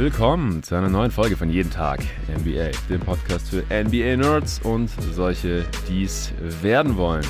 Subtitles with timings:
[0.00, 5.66] Willkommen zu einer neuen Folge von Jeden Tag NBA, dem Podcast für NBA-Nerds und solche,
[5.90, 7.26] die es werden wollen.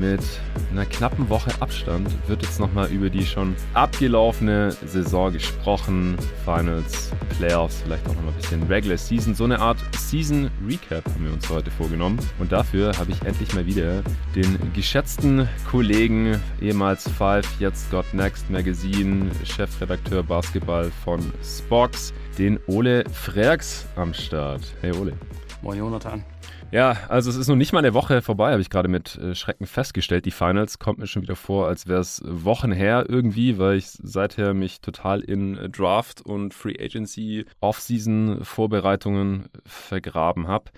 [0.00, 0.22] Mit
[0.70, 6.16] einer knappen Woche Abstand wird jetzt nochmal über die schon abgelaufene Saison gesprochen.
[6.42, 9.34] Finals, Playoffs, vielleicht auch nochmal ein bisschen Regular Season.
[9.34, 12.18] So eine Art Season Recap haben wir uns heute vorgenommen.
[12.38, 14.02] Und dafür habe ich endlich mal wieder
[14.34, 23.04] den geschätzten Kollegen, ehemals Five, jetzt Got Next Magazine, Chefredakteur Basketball von Spox, den Ole
[23.12, 24.62] Freaks am Start.
[24.80, 25.12] Hey Ole.
[25.60, 26.24] Moin Jonathan.
[26.72, 29.34] Ja, also es ist noch nicht mal eine Woche vorbei, habe ich gerade mit äh,
[29.34, 30.24] Schrecken festgestellt.
[30.24, 33.88] Die Finals kommt mir schon wieder vor, als wäre es Wochen her irgendwie, weil ich
[33.90, 40.70] seither mich total in äh, Draft und Free Agency Offseason Vorbereitungen vergraben habe.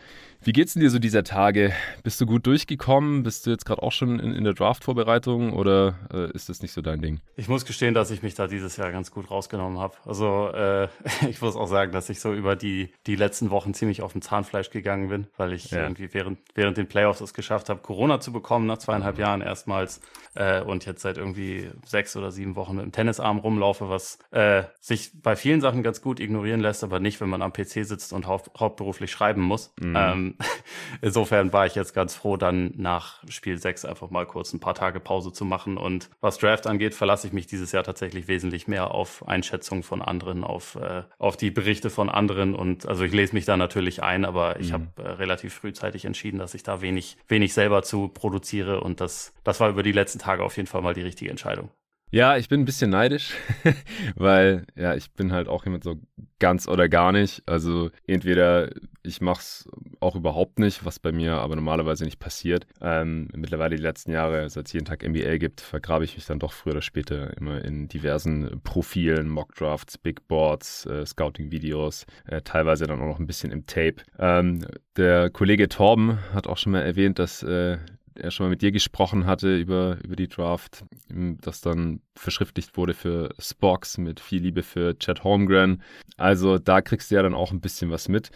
[0.45, 1.73] Wie geht's denn dir so dieser Tage?
[2.03, 3.23] Bist du gut durchgekommen?
[3.23, 6.73] Bist du jetzt gerade auch schon in, in der Draft-Vorbereitung oder äh, ist das nicht
[6.73, 7.21] so dein Ding?
[7.37, 9.95] Ich muss gestehen, dass ich mich da dieses Jahr ganz gut rausgenommen habe.
[10.05, 10.89] Also äh,
[11.31, 14.21] ich muss auch sagen, dass ich so über die, die letzten Wochen ziemlich auf dem
[14.21, 15.83] Zahnfleisch gegangen bin, weil ich ja.
[15.83, 20.01] irgendwie während, während den Playoffs es geschafft habe, Corona zu bekommen, nach zweieinhalb Jahren erstmals
[20.35, 24.65] äh, und jetzt seit irgendwie sechs oder sieben Wochen mit dem Tennisarm rumlaufe, was äh,
[24.81, 28.13] sich bei vielen Sachen ganz gut ignorieren lässt, aber nicht, wenn man am PC sitzt
[28.13, 29.73] und haupt, hauptberuflich schreiben muss.
[29.81, 29.95] Mhm.
[29.97, 30.32] Ähm,
[31.01, 34.75] insofern war ich jetzt ganz froh, dann nach Spiel 6 einfach mal kurz ein paar
[34.75, 35.77] Tage Pause zu machen.
[35.77, 40.03] Und was Draft angeht, verlasse ich mich dieses Jahr tatsächlich wesentlich mehr auf Einschätzungen von
[40.03, 42.55] anderen, auf, äh, auf die Berichte von anderen.
[42.55, 44.73] Und also ich lese mich da natürlich ein, aber ich mhm.
[44.73, 48.81] habe äh, relativ frühzeitig entschieden, dass ich da wenig, wenig selber zu produziere.
[48.81, 51.71] Und das, das war über die letzten Tage auf jeden Fall mal die richtige Entscheidung.
[52.15, 53.33] Ja, ich bin ein bisschen neidisch,
[54.17, 55.97] weil ja, ich bin halt auch jemand so
[56.39, 57.43] ganz oder gar nicht.
[57.47, 58.69] Also entweder
[59.03, 59.67] ich mach's
[59.99, 62.67] auch überhaupt nicht, was bei mir aber normalerweise nicht passiert.
[62.83, 66.39] Ähm, mittlerweile die letzten Jahre, seit es jeden Tag NBA gibt, vergrabe ich mich dann
[66.39, 72.87] doch früher oder später immer in diversen Profilen, Mockdrafts, Big Boards, äh, Scouting-Videos, äh, teilweise
[72.87, 73.97] dann auch noch ein bisschen im Tape.
[74.19, 74.67] Ähm,
[74.99, 77.79] der Kollege Torben hat auch schon mal erwähnt, dass äh,
[78.15, 82.95] er schon mal mit dir gesprochen hatte über, über die Draft, das dann verschriftlicht wurde
[82.95, 85.83] für Spox mit viel Liebe für Chad Holmgren.
[86.17, 88.31] Also da kriegst du ja dann auch ein bisschen was mit.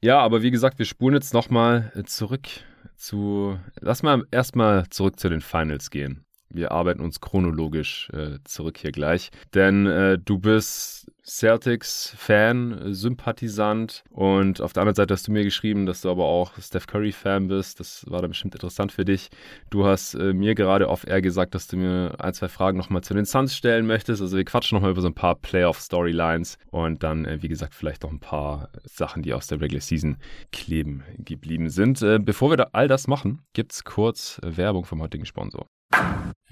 [0.00, 2.48] Ja, aber wie gesagt, wir spulen jetzt nochmal zurück
[2.96, 6.24] zu, lass mal erstmal zurück zu den Finals gehen.
[6.52, 9.30] Wir arbeiten uns chronologisch äh, zurück hier gleich.
[9.54, 15.86] Denn äh, du bist Celtics-Fan, Sympathisant und auf der anderen Seite hast du mir geschrieben,
[15.86, 17.78] dass du aber auch Steph Curry-Fan bist.
[17.78, 19.30] Das war dann bestimmt interessant für dich.
[19.70, 23.02] Du hast äh, mir gerade auf Air gesagt, dass du mir ein, zwei Fragen nochmal
[23.02, 24.20] zu den Suns stellen möchtest.
[24.20, 28.02] Also wir quatschen nochmal über so ein paar Playoff-Storylines und dann, äh, wie gesagt, vielleicht
[28.02, 30.16] noch ein paar Sachen, die aus der Regular Season
[30.50, 32.02] kleben geblieben sind.
[32.02, 35.66] Äh, bevor wir da all das machen, gibt's kurz Werbung vom heutigen Sponsor.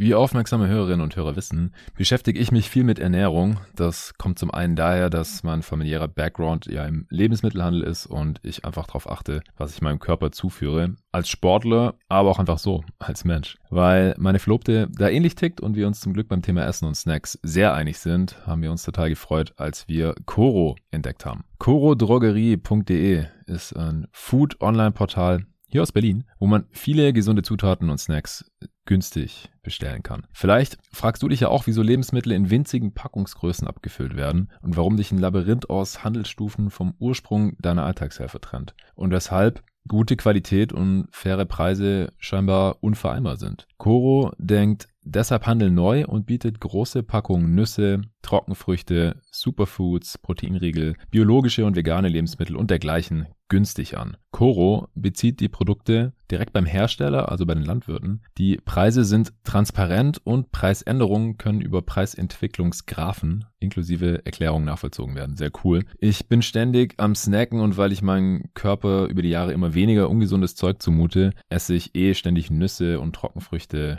[0.00, 3.58] Wie aufmerksame Hörerinnen und Hörer wissen, beschäftige ich mich viel mit Ernährung.
[3.74, 8.64] Das kommt zum einen daher, dass mein familiärer Background ja im Lebensmittelhandel ist und ich
[8.64, 10.94] einfach darauf achte, was ich meinem Körper zuführe.
[11.10, 13.56] Als Sportler, aber auch einfach so, als Mensch.
[13.70, 16.94] Weil meine Verlobte da ähnlich tickt und wir uns zum Glück beim Thema Essen und
[16.94, 21.42] Snacks sehr einig sind, haben wir uns total gefreut, als wir Coro entdeckt haben.
[21.58, 28.50] corodrogerie.de ist ein Food-Online-Portal, hier aus Berlin, wo man viele gesunde Zutaten und Snacks
[28.86, 30.26] günstig bestellen kann.
[30.32, 34.96] Vielleicht fragst du dich ja auch, wieso Lebensmittel in winzigen Packungsgrößen abgefüllt werden und warum
[34.96, 41.08] dich ein Labyrinth aus Handelsstufen vom Ursprung deiner Alltagshelfer trennt und weshalb gute Qualität und
[41.10, 43.66] faire Preise scheinbar unvereinbar sind.
[43.76, 51.76] Coro denkt deshalb Handel neu und bietet große Packungen Nüsse, Trockenfrüchte, Superfoods, Proteinriegel, biologische und
[51.76, 54.16] vegane Lebensmittel und dergleichen günstig an.
[54.30, 58.22] Coro bezieht die Produkte direkt beim Hersteller, also bei den Landwirten.
[58.36, 65.36] Die Preise sind transparent und Preisänderungen können über Preisentwicklungsgraphen inklusive Erklärungen nachvollzogen werden.
[65.36, 65.84] Sehr cool.
[65.98, 70.08] Ich bin ständig am Snacken und weil ich meinem Körper über die Jahre immer weniger
[70.10, 73.98] ungesundes Zeug zumute, esse ich eh ständig Nüsse und Trockenfrüchte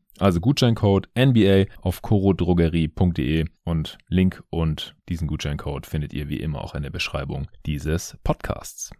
[0.21, 6.75] Also Gutscheincode NBA auf corodrogerie.de und Link und diesen Gutscheincode findet ihr wie immer auch
[6.75, 8.91] in der Beschreibung dieses Podcasts.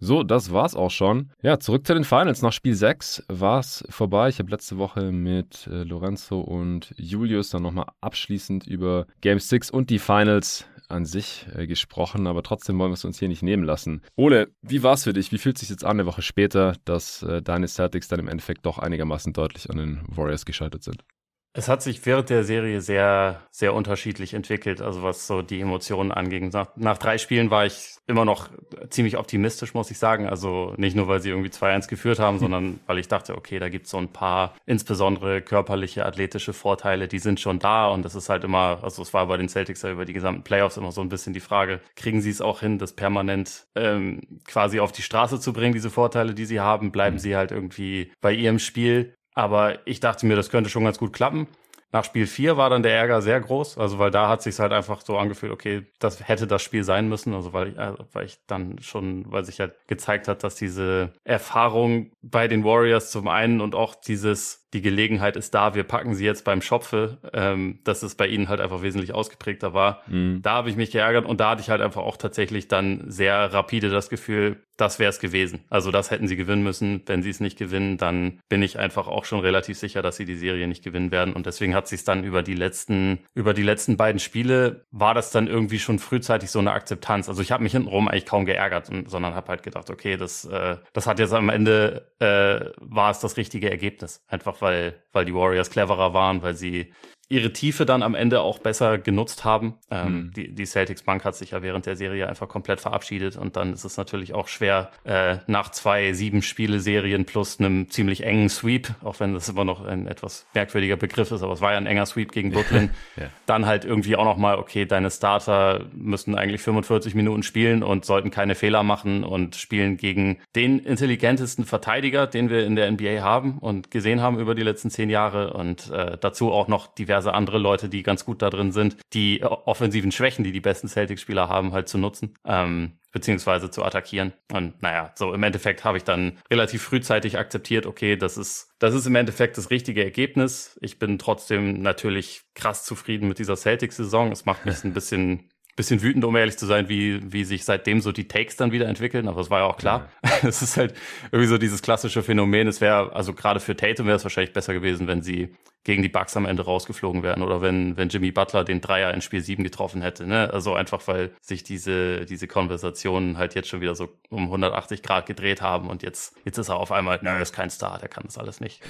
[0.00, 1.30] So, das war's auch schon.
[1.42, 2.42] Ja, zurück zu den Finals.
[2.42, 4.28] Nach Spiel 6 war's vorbei.
[4.28, 9.70] Ich habe letzte Woche mit äh, Lorenzo und Julius dann nochmal abschließend über Game 6
[9.70, 13.42] und die Finals an sich äh, gesprochen, aber trotzdem wollen wir es uns hier nicht
[13.42, 14.02] nehmen lassen.
[14.16, 15.32] Ole, wie war es für dich?
[15.32, 18.28] Wie fühlt es sich jetzt an, eine Woche später, dass äh, deine Celtics dann im
[18.28, 21.04] Endeffekt doch einigermaßen deutlich an den Warriors gescheitert sind?
[21.52, 26.12] Es hat sich während der Serie sehr, sehr unterschiedlich entwickelt, also was so die Emotionen
[26.12, 26.50] anging.
[26.50, 28.50] Nach, nach drei Spielen war ich immer noch
[28.88, 30.28] ziemlich optimistisch, muss ich sagen.
[30.28, 32.40] Also nicht nur, weil sie irgendwie 2-1 geführt haben, hm.
[32.40, 37.08] sondern weil ich dachte, okay, da gibt es so ein paar insbesondere körperliche, athletische Vorteile,
[37.08, 37.88] die sind schon da.
[37.88, 40.44] Und das ist halt immer, also es war bei den Celtics ja über die gesamten
[40.44, 44.20] Playoffs immer so ein bisschen die Frage, kriegen sie es auch hin, das permanent ähm,
[44.44, 46.92] quasi auf die Straße zu bringen, diese Vorteile, die sie haben?
[46.92, 47.20] Bleiben mhm.
[47.20, 49.16] sie halt irgendwie bei ihrem Spiel?
[49.34, 51.46] Aber ich dachte mir, das könnte schon ganz gut klappen.
[51.92, 54.72] Nach Spiel 4 war dann der Ärger sehr groß, also weil da hat sich halt
[54.72, 58.26] einfach so angefühlt, okay, das hätte das Spiel sein müssen, also weil ich, also weil
[58.26, 63.26] ich dann schon, weil sich halt gezeigt hat, dass diese Erfahrung bei den Warriors zum
[63.26, 67.80] einen und auch dieses die Gelegenheit ist da, wir packen sie jetzt beim Schopfe, ähm,
[67.84, 70.02] dass es bei ihnen halt einfach wesentlich ausgeprägter war.
[70.06, 70.40] Mhm.
[70.42, 73.52] Da habe ich mich geärgert und da hatte ich halt einfach auch tatsächlich dann sehr
[73.52, 75.64] rapide das Gefühl, das wäre es gewesen.
[75.68, 77.02] Also das hätten sie gewinnen müssen.
[77.06, 80.24] Wenn sie es nicht gewinnen, dann bin ich einfach auch schon relativ sicher, dass sie
[80.24, 81.34] die Serie nicht gewinnen werden.
[81.34, 85.30] Und deswegen hat sich dann über die letzten, über die letzten beiden Spiele war das
[85.30, 87.28] dann irgendwie schon frühzeitig so eine Akzeptanz.
[87.28, 90.46] Also ich habe mich hintenrum eigentlich kaum geärgert, und, sondern habe halt gedacht, okay, das,
[90.46, 94.24] äh, das hat jetzt am Ende äh, war es das richtige Ergebnis.
[94.28, 96.92] Einfach weil, weil die Warriors cleverer waren, weil sie
[97.30, 99.74] ihre Tiefe dann am Ende auch besser genutzt haben.
[99.90, 100.32] Ähm, mhm.
[100.34, 103.72] die, die Celtics Bank hat sich ja während der Serie einfach komplett verabschiedet und dann
[103.72, 108.88] ist es natürlich auch schwer, äh, nach zwei sieben Spiele-Serien plus einem ziemlich engen Sweep,
[109.04, 111.86] auch wenn das immer noch ein etwas merkwürdiger Begriff ist, aber es war ja ein
[111.86, 113.26] enger Sweep gegen Brooklyn, ja.
[113.46, 118.32] dann halt irgendwie auch nochmal, okay, deine Starter müssen eigentlich 45 Minuten spielen und sollten
[118.32, 123.58] keine Fehler machen und spielen gegen den intelligentesten Verteidiger, den wir in der NBA haben
[123.58, 127.34] und gesehen haben über die letzten zehn Jahre und äh, dazu auch noch diverse diverse
[127.34, 131.48] andere Leute, die ganz gut da drin sind, die offensiven Schwächen, die die besten Celtics-Spieler
[131.48, 132.34] haben, halt zu nutzen.
[132.44, 134.32] Ähm, beziehungsweise zu attackieren.
[134.52, 138.94] Und naja, so im Endeffekt habe ich dann relativ frühzeitig akzeptiert, okay, das ist, das
[138.94, 140.78] ist im Endeffekt das richtige Ergebnis.
[140.80, 144.30] Ich bin trotzdem natürlich krass zufrieden mit dieser Celtics-Saison.
[144.30, 145.50] Es macht mich ein bisschen
[145.80, 148.86] bisschen wütend, um ehrlich zu sein, wie, wie sich seitdem so die Takes dann wieder
[148.86, 149.28] entwickeln.
[149.28, 150.08] Aber es war ja auch klar.
[150.42, 150.94] Es ist halt
[151.32, 152.66] irgendwie so dieses klassische Phänomen.
[152.66, 155.54] Es wäre, also gerade für Tatum wäre es wahrscheinlich besser gewesen, wenn sie
[155.84, 159.22] gegen die Bucks am Ende rausgeflogen wären oder wenn, wenn Jimmy Butler den Dreier in
[159.22, 160.26] Spiel 7 getroffen hätte.
[160.26, 160.52] Ne?
[160.52, 165.26] Also einfach, weil sich diese, diese Konversationen halt jetzt schon wieder so um 180 Grad
[165.26, 168.24] gedreht haben und jetzt, jetzt ist er auf einmal, nö, ist kein Star, der kann
[168.26, 168.82] das alles nicht.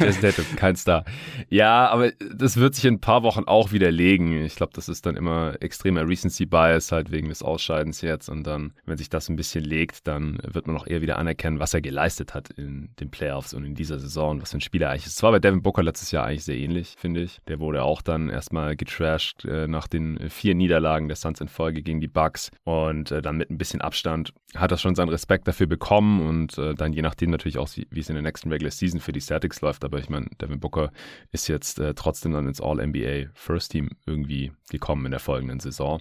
[0.00, 1.04] der ist kein Star.
[1.48, 4.44] Ja, aber das wird sich in ein paar Wochen auch widerlegen.
[4.44, 8.44] Ich glaube, das ist dann immer extremer Recency Bias halt wegen des Ausscheidens jetzt und
[8.44, 11.74] dann, wenn sich das ein bisschen legt, dann wird man auch eher wieder anerkennen, was
[11.74, 15.06] er geleistet hat in den Playoffs und in dieser Saison, was für ein Spieler eigentlich
[15.06, 15.16] ist.
[15.16, 17.40] Es war bei Devin Devin Booker letztes Jahr eigentlich sehr ähnlich, finde ich.
[17.46, 21.82] Der wurde auch dann erstmal getrashed äh, nach den vier Niederlagen der Suns in Folge
[21.82, 25.46] gegen die Bucks und äh, dann mit ein bisschen Abstand hat er schon seinen Respekt
[25.46, 28.70] dafür bekommen und äh, dann je nachdem natürlich auch, wie, es in der nächsten Regular
[28.70, 29.84] Season für die Celtics läuft.
[29.84, 30.90] Aber ich meine, Devin Booker
[31.30, 36.00] ist jetzt äh, trotzdem dann ins All-NBA First Team irgendwie gekommen in der folgenden Saison.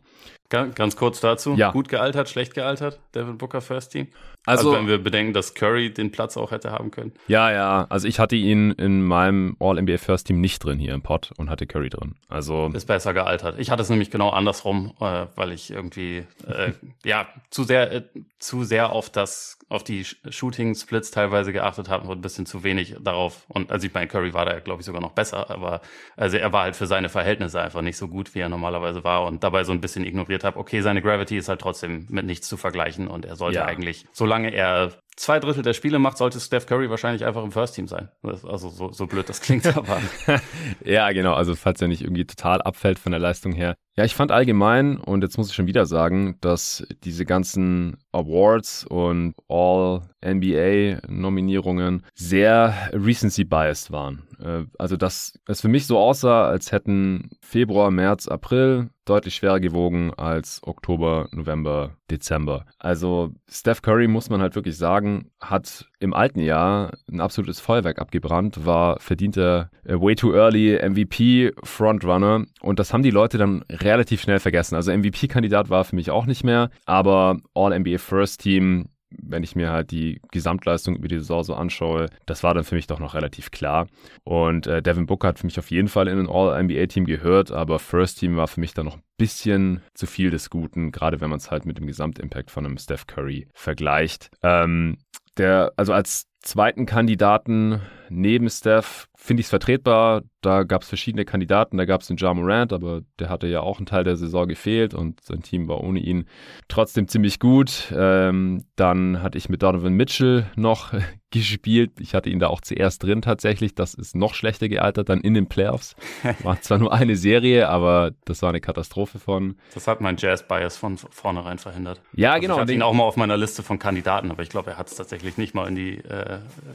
[0.50, 1.56] Ganz, ganz kurz dazu.
[1.56, 1.72] Ja.
[1.72, 4.08] Gut gealtert, schlecht gealtert, Devin Booker First Team.
[4.46, 7.14] Also, also, wenn wir bedenken, dass Curry den Platz auch hätte haben können.
[7.28, 7.86] Ja, ja.
[7.90, 11.50] Also ich hatte ihn in meinem All-NBA First Team nicht drin hier im Pod und
[11.50, 12.16] hatte Curry drin.
[12.30, 13.60] Also ist besser gealtert.
[13.60, 16.72] Ich hatte es nämlich genau andersrum, äh, weil ich irgendwie äh,
[17.06, 18.04] ja zu sehr äh,
[18.40, 22.96] zu sehr auf das auf die Shooting-Splits teilweise geachtet habe und ein bisschen zu wenig
[23.00, 23.46] darauf.
[23.48, 25.82] Und also ich meine, Curry war da, glaube ich, sogar noch besser, aber
[26.18, 29.26] also er war halt für seine Verhältnisse einfach nicht so gut, wie er normalerweise war
[29.26, 32.48] und dabei so ein bisschen ignoriert habe, okay, seine Gravity ist halt trotzdem mit nichts
[32.48, 33.66] zu vergleichen und er sollte ja.
[33.66, 34.08] eigentlich,
[34.40, 37.88] solange er zwei Drittel der Spiele macht, sollte Steph Curry wahrscheinlich einfach im First Team
[37.88, 38.10] sein.
[38.24, 40.02] Also so, so blöd das klingt, aber.
[40.86, 41.34] ja, genau.
[41.34, 43.76] Also falls er nicht irgendwie total abfällt von der Leistung her.
[44.00, 48.86] Ja, ich fand allgemein, und jetzt muss ich schon wieder sagen, dass diese ganzen Awards
[48.86, 54.24] und All-NBA-Nominierungen sehr recency-biased waren.
[54.42, 59.60] Äh, also, dass es für mich so aussah, als hätten Februar, März, April deutlich schwerer
[59.60, 62.66] gewogen als Oktober, November, Dezember.
[62.78, 68.00] Also Steph Curry, muss man halt wirklich sagen, hat im alten Jahr ein absolutes Feuerwerk
[68.00, 73.64] abgebrannt, war verdienter äh, Way Too Early MVP Frontrunner und das haben die Leute dann
[73.70, 74.76] relativ schnell vergessen.
[74.76, 79.72] Also MVP-Kandidat war für mich auch nicht mehr, aber All-NBA First Team wenn ich mir
[79.72, 83.16] halt die Gesamtleistung über die Saison so anschaue, das war dann für mich doch noch
[83.16, 83.88] relativ klar.
[84.24, 87.80] Und äh, Devin Booker hat für mich auf jeden Fall in ein All-NBA-Team gehört, aber
[87.80, 91.30] First Team war für mich dann noch ein bisschen zu viel des Guten, gerade wenn
[91.30, 94.30] man es halt mit dem Gesamtimpact von einem Steph Curry vergleicht.
[94.44, 94.98] Ähm,
[95.40, 100.24] der, also als zweiten Kandidaten neben Steph finde ich es vertretbar.
[100.42, 101.78] Da gab es verschiedene Kandidaten.
[101.78, 104.48] Da gab es den Ja Morant, aber der hatte ja auch einen Teil der Saison
[104.48, 106.26] gefehlt und sein Team war ohne ihn
[106.70, 107.94] trotzdem ziemlich gut.
[107.94, 110.94] Ähm, dann hatte ich mit Donovan Mitchell noch
[111.32, 112.00] gespielt.
[112.00, 113.76] Ich hatte ihn da auch zuerst drin tatsächlich.
[113.76, 115.96] Das ist noch schlechter gealtert dann in den Playoffs.
[116.44, 119.58] War zwar nur eine Serie, aber das war eine Katastrophe von.
[119.74, 122.02] Das hat mein Jazz-Bias von vornherein verhindert.
[122.14, 122.56] Ja, also genau.
[122.56, 124.88] Ich hatte ihn auch mal auf meiner Liste von Kandidaten, aber ich glaube, er hat
[124.88, 126.29] es tatsächlich nicht mal in die, äh,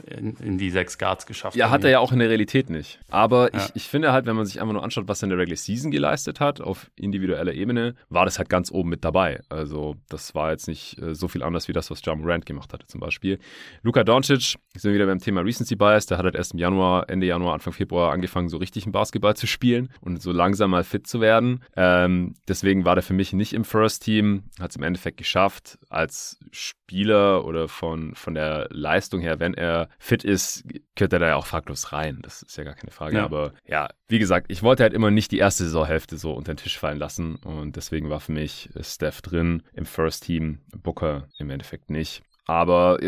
[0.07, 1.55] in, in, die sechs Guards geschafft.
[1.55, 2.99] Ja, hat er ja auch in der Realität nicht.
[3.09, 3.59] Aber ja.
[3.59, 5.57] ich, ich finde halt, wenn man sich einfach nur anschaut, was er in der Regular
[5.57, 9.41] Season geleistet hat, auf individueller Ebene, war das halt ganz oben mit dabei.
[9.49, 12.73] Also das war jetzt nicht äh, so viel anders wie das, was John Morant gemacht
[12.73, 13.39] hatte zum Beispiel.
[13.83, 17.09] Luka Doncic, sind wir wieder beim Thema Recency Bias, der hat halt erst im Januar,
[17.09, 20.83] Ende Januar, Anfang Februar angefangen, so richtig im Basketball zu spielen und so langsam mal
[20.83, 21.63] fit zu werden.
[21.75, 25.77] Ähm, deswegen war der für mich nicht im First Team, hat es im Endeffekt geschafft.
[25.89, 30.63] Als Spieler oder von, von der Leistung her, wenn er fit ist,
[30.95, 32.19] gehört er da ja auch fraglos rein.
[32.21, 33.17] Das ist ja gar keine Frage.
[33.17, 33.25] Ja.
[33.25, 36.57] Aber ja, wie gesagt, ich wollte halt immer nicht die erste Saisonhälfte so unter den
[36.57, 41.49] Tisch fallen lassen und deswegen war für mich Steph drin im First Team, Booker im
[41.49, 42.23] Endeffekt nicht.
[42.45, 42.99] Aber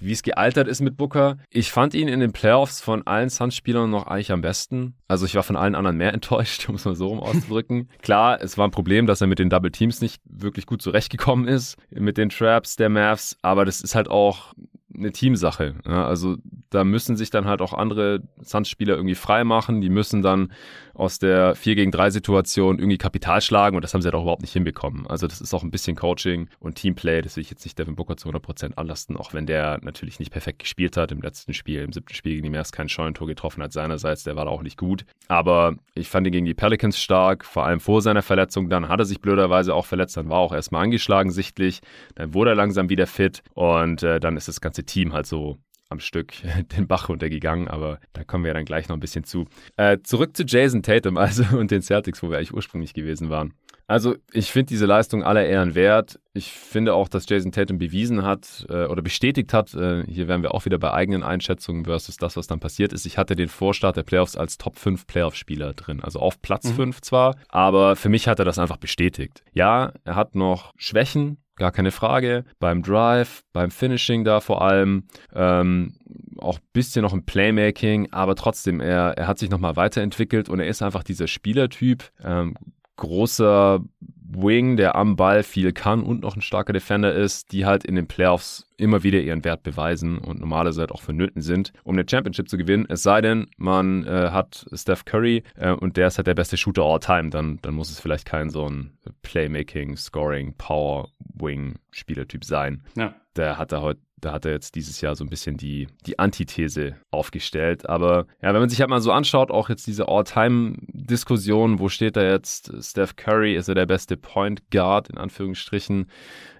[0.00, 3.90] wie es gealtert ist mit Booker, ich fand ihn in den Playoffs von allen Suns-Spielern
[3.90, 4.94] noch eigentlich am besten.
[5.08, 7.88] Also ich war von allen anderen mehr enttäuscht, um es mal so rum auszudrücken.
[8.02, 11.46] Klar, es war ein Problem, dass er mit den Double Teams nicht wirklich gut zurechtgekommen
[11.46, 14.54] ist, mit den Traps der Mavs, aber das ist halt auch
[14.94, 15.74] eine Teamsache.
[15.84, 16.36] Ja, also
[16.70, 19.80] da müssen sich dann halt auch andere Suns-Spieler irgendwie frei machen.
[19.80, 20.52] Die müssen dann
[20.94, 24.22] aus der 4 gegen 3 Situation irgendwie Kapital schlagen und das haben sie halt auch
[24.22, 25.06] überhaupt nicht hinbekommen.
[25.06, 27.22] Also das ist auch ein bisschen Coaching und Teamplay.
[27.22, 30.32] Das will ich jetzt nicht Devin Booker zu 100% anlasten, auch wenn der natürlich nicht
[30.32, 31.82] perfekt gespielt hat im letzten Spiel.
[31.82, 34.24] Im siebten Spiel gegen die Mavs kein Scheunentor getroffen hat seinerseits.
[34.24, 35.04] Der war da auch nicht gut.
[35.28, 38.68] Aber ich fand ihn gegen die Pelicans stark, vor allem vor seiner Verletzung.
[38.68, 40.16] Dann hat er sich blöderweise auch verletzt.
[40.16, 41.80] Dann war er auch erstmal angeschlagen sichtlich.
[42.14, 45.58] Dann wurde er langsam wieder fit und äh, dann ist das ganze Team halt so
[45.88, 46.32] am Stück
[46.76, 49.46] den Bach runtergegangen, aber da kommen wir dann gleich noch ein bisschen zu.
[49.76, 53.54] Äh, zurück zu Jason Tatum also und den Celtics, wo wir eigentlich ursprünglich gewesen waren.
[53.88, 56.18] Also ich finde diese Leistung aller Ehren wert.
[56.34, 60.42] Ich finde auch, dass Jason Tatum bewiesen hat äh, oder bestätigt hat, äh, hier wären
[60.42, 63.06] wir auch wieder bei eigenen Einschätzungen versus das, was dann passiert ist.
[63.06, 66.74] Ich hatte den Vorstart der Playoffs als Top 5 Playoff-Spieler drin, also auf Platz mhm.
[66.74, 69.44] 5 zwar, aber für mich hat er das einfach bestätigt.
[69.52, 72.44] Ja, er hat noch Schwächen, gar keine Frage.
[72.58, 75.96] Beim Drive, beim Finishing da vor allem, ähm,
[76.38, 80.60] auch ein bisschen noch im Playmaking, aber trotzdem, er, er hat sich nochmal weiterentwickelt und
[80.60, 82.10] er ist einfach dieser Spielertyp.
[82.22, 82.54] Ähm,
[82.96, 83.80] großer
[84.28, 87.94] Wing, der am Ball viel kann und noch ein starker Defender ist, die halt in
[87.94, 92.06] den Playoffs immer wieder ihren Wert beweisen und normalerweise halt auch vonnöten sind, um eine
[92.08, 92.86] Championship zu gewinnen.
[92.88, 96.56] Es sei denn, man äh, hat Steph Curry äh, und der ist halt der beste
[96.56, 101.76] Shooter all time, dann, dann muss es vielleicht kein so ein Playmaking, Scoring, Power, Wing
[101.90, 102.82] Spielertyp sein.
[102.96, 103.14] Ja.
[103.36, 106.18] Der hat da heute da hat er jetzt dieses Jahr so ein bisschen die, die
[106.18, 107.88] Antithese aufgestellt.
[107.88, 112.16] Aber ja, wenn man sich halt mal so anschaut, auch jetzt diese All-Time-Diskussion, wo steht
[112.16, 116.10] da jetzt Steph Curry, ist er der beste Point Guard, in Anführungsstrichen,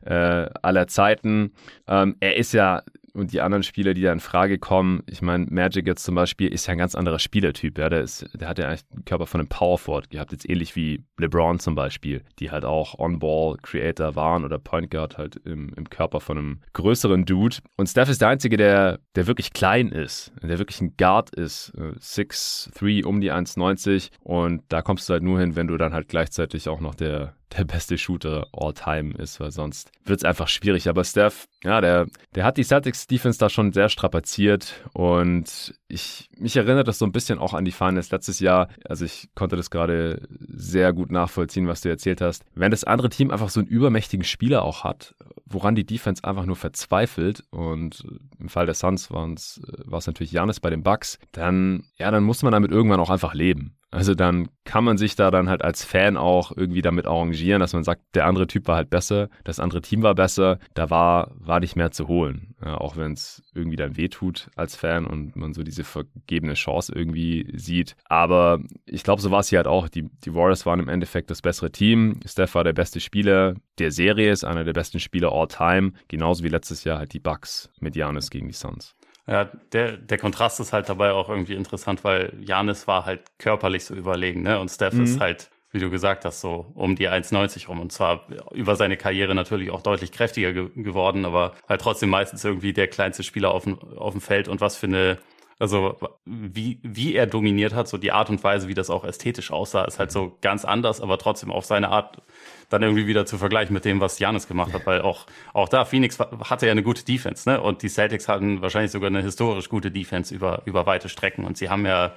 [0.03, 1.53] äh, aller Zeiten.
[1.87, 2.83] Ähm, er ist ja
[3.17, 6.49] und die anderen Spieler, die da in Frage kommen, ich meine, Magic jetzt zum Beispiel
[6.49, 7.79] ist ja ein ganz anderer Spielertyp.
[7.79, 7.89] Ja?
[7.89, 10.77] Der, ist, der hat ja eigentlich den Körper von einem Power Forward gehabt, jetzt ähnlich
[10.77, 15.89] wie LeBron zum Beispiel, die halt auch On-Ball-Creator waren oder Point Guard halt im, im
[15.89, 17.57] Körper von einem größeren Dude.
[17.77, 21.73] Und Steph ist der Einzige, der, der wirklich klein ist, der wirklich ein Guard ist.
[21.77, 26.09] 6'3 um die 1,90 und da kommst du halt nur hin, wenn du dann halt
[26.09, 30.49] gleichzeitig auch noch der der beste Shooter all time ist, weil sonst wird es einfach
[30.49, 30.89] schwierig.
[30.89, 36.29] Aber Steph, ja, der, der hat die Celtics Defense da schon sehr strapaziert und ich,
[36.37, 38.69] mich erinnert das so ein bisschen auch an die Finals letztes Jahr.
[38.85, 42.45] Also ich konnte das gerade sehr gut nachvollziehen, was du erzählt hast.
[42.55, 45.15] Wenn das andere Team einfach so einen übermächtigen Spieler auch hat,
[45.49, 48.05] woran die Defense einfach nur verzweifelt und
[48.39, 52.43] im Fall der Suns war es natürlich Janis bei den Bucks, dann, ja, dann muss
[52.43, 53.77] man damit irgendwann auch einfach leben.
[53.93, 57.73] Also dann kann man sich da dann halt als Fan auch irgendwie damit arrangieren, dass
[57.73, 61.31] man sagt, der andere Typ war halt besser, das andere Team war besser, da war,
[61.39, 62.55] war nicht mehr zu holen.
[62.63, 66.93] Ja, auch wenn es irgendwie dann wehtut als Fan und man so diese vergebene Chance
[66.95, 67.97] irgendwie sieht.
[68.05, 69.89] Aber ich glaube, so war es hier halt auch.
[69.89, 72.21] Die, die Warriors waren im Endeffekt das bessere Team.
[72.27, 75.93] Steph war der beste Spieler der Serie, ist einer der besten Spieler all time.
[76.09, 78.95] Genauso wie letztes Jahr halt die Bucks mit Janis gegen die Suns.
[79.27, 83.85] Ja, der, der Kontrast ist halt dabei auch irgendwie interessant, weil Janis war halt körperlich
[83.85, 84.61] so überlegen, ne?
[84.61, 85.03] Und Steph mhm.
[85.03, 87.81] ist halt, wie du gesagt hast, so um die 1,90 rum.
[87.81, 92.45] Und zwar über seine Karriere natürlich auch deutlich kräftiger ge geworden, aber halt trotzdem meistens
[92.45, 95.19] irgendwie der kleinste Spieler auf dem, auf dem Feld und was für eine
[95.59, 95.97] also
[96.27, 99.85] wie, wie er dominiert hat, so die Art und Weise, wie das auch ästhetisch aussah,
[99.85, 102.23] ist halt so ganz anders, aber trotzdem auf seine Art
[102.69, 105.85] dann irgendwie wieder zu vergleichen mit dem, was Janis gemacht hat, weil auch, auch da
[105.85, 107.61] Phoenix hatte ja eine gute Defense, ne?
[107.61, 111.45] Und die Celtics hatten wahrscheinlich sogar eine historisch gute Defense über, über weite Strecken.
[111.45, 112.13] Und sie haben ja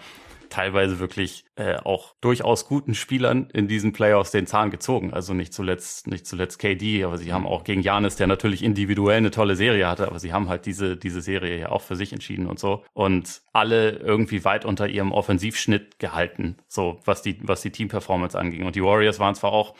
[0.49, 5.13] teilweise wirklich äh, auch durchaus guten Spielern in diesen Playoffs den Zahn gezogen.
[5.13, 9.17] Also nicht zuletzt, nicht zuletzt KD, aber sie haben auch gegen Janis, der natürlich individuell
[9.17, 12.13] eine tolle Serie hatte, aber sie haben halt diese, diese Serie ja auch für sich
[12.13, 12.83] entschieden und so.
[12.93, 18.65] Und alle irgendwie weit unter ihrem Offensivschnitt gehalten, so was die, was die Teamperformance anging.
[18.65, 19.75] Und die Warriors waren zwar auch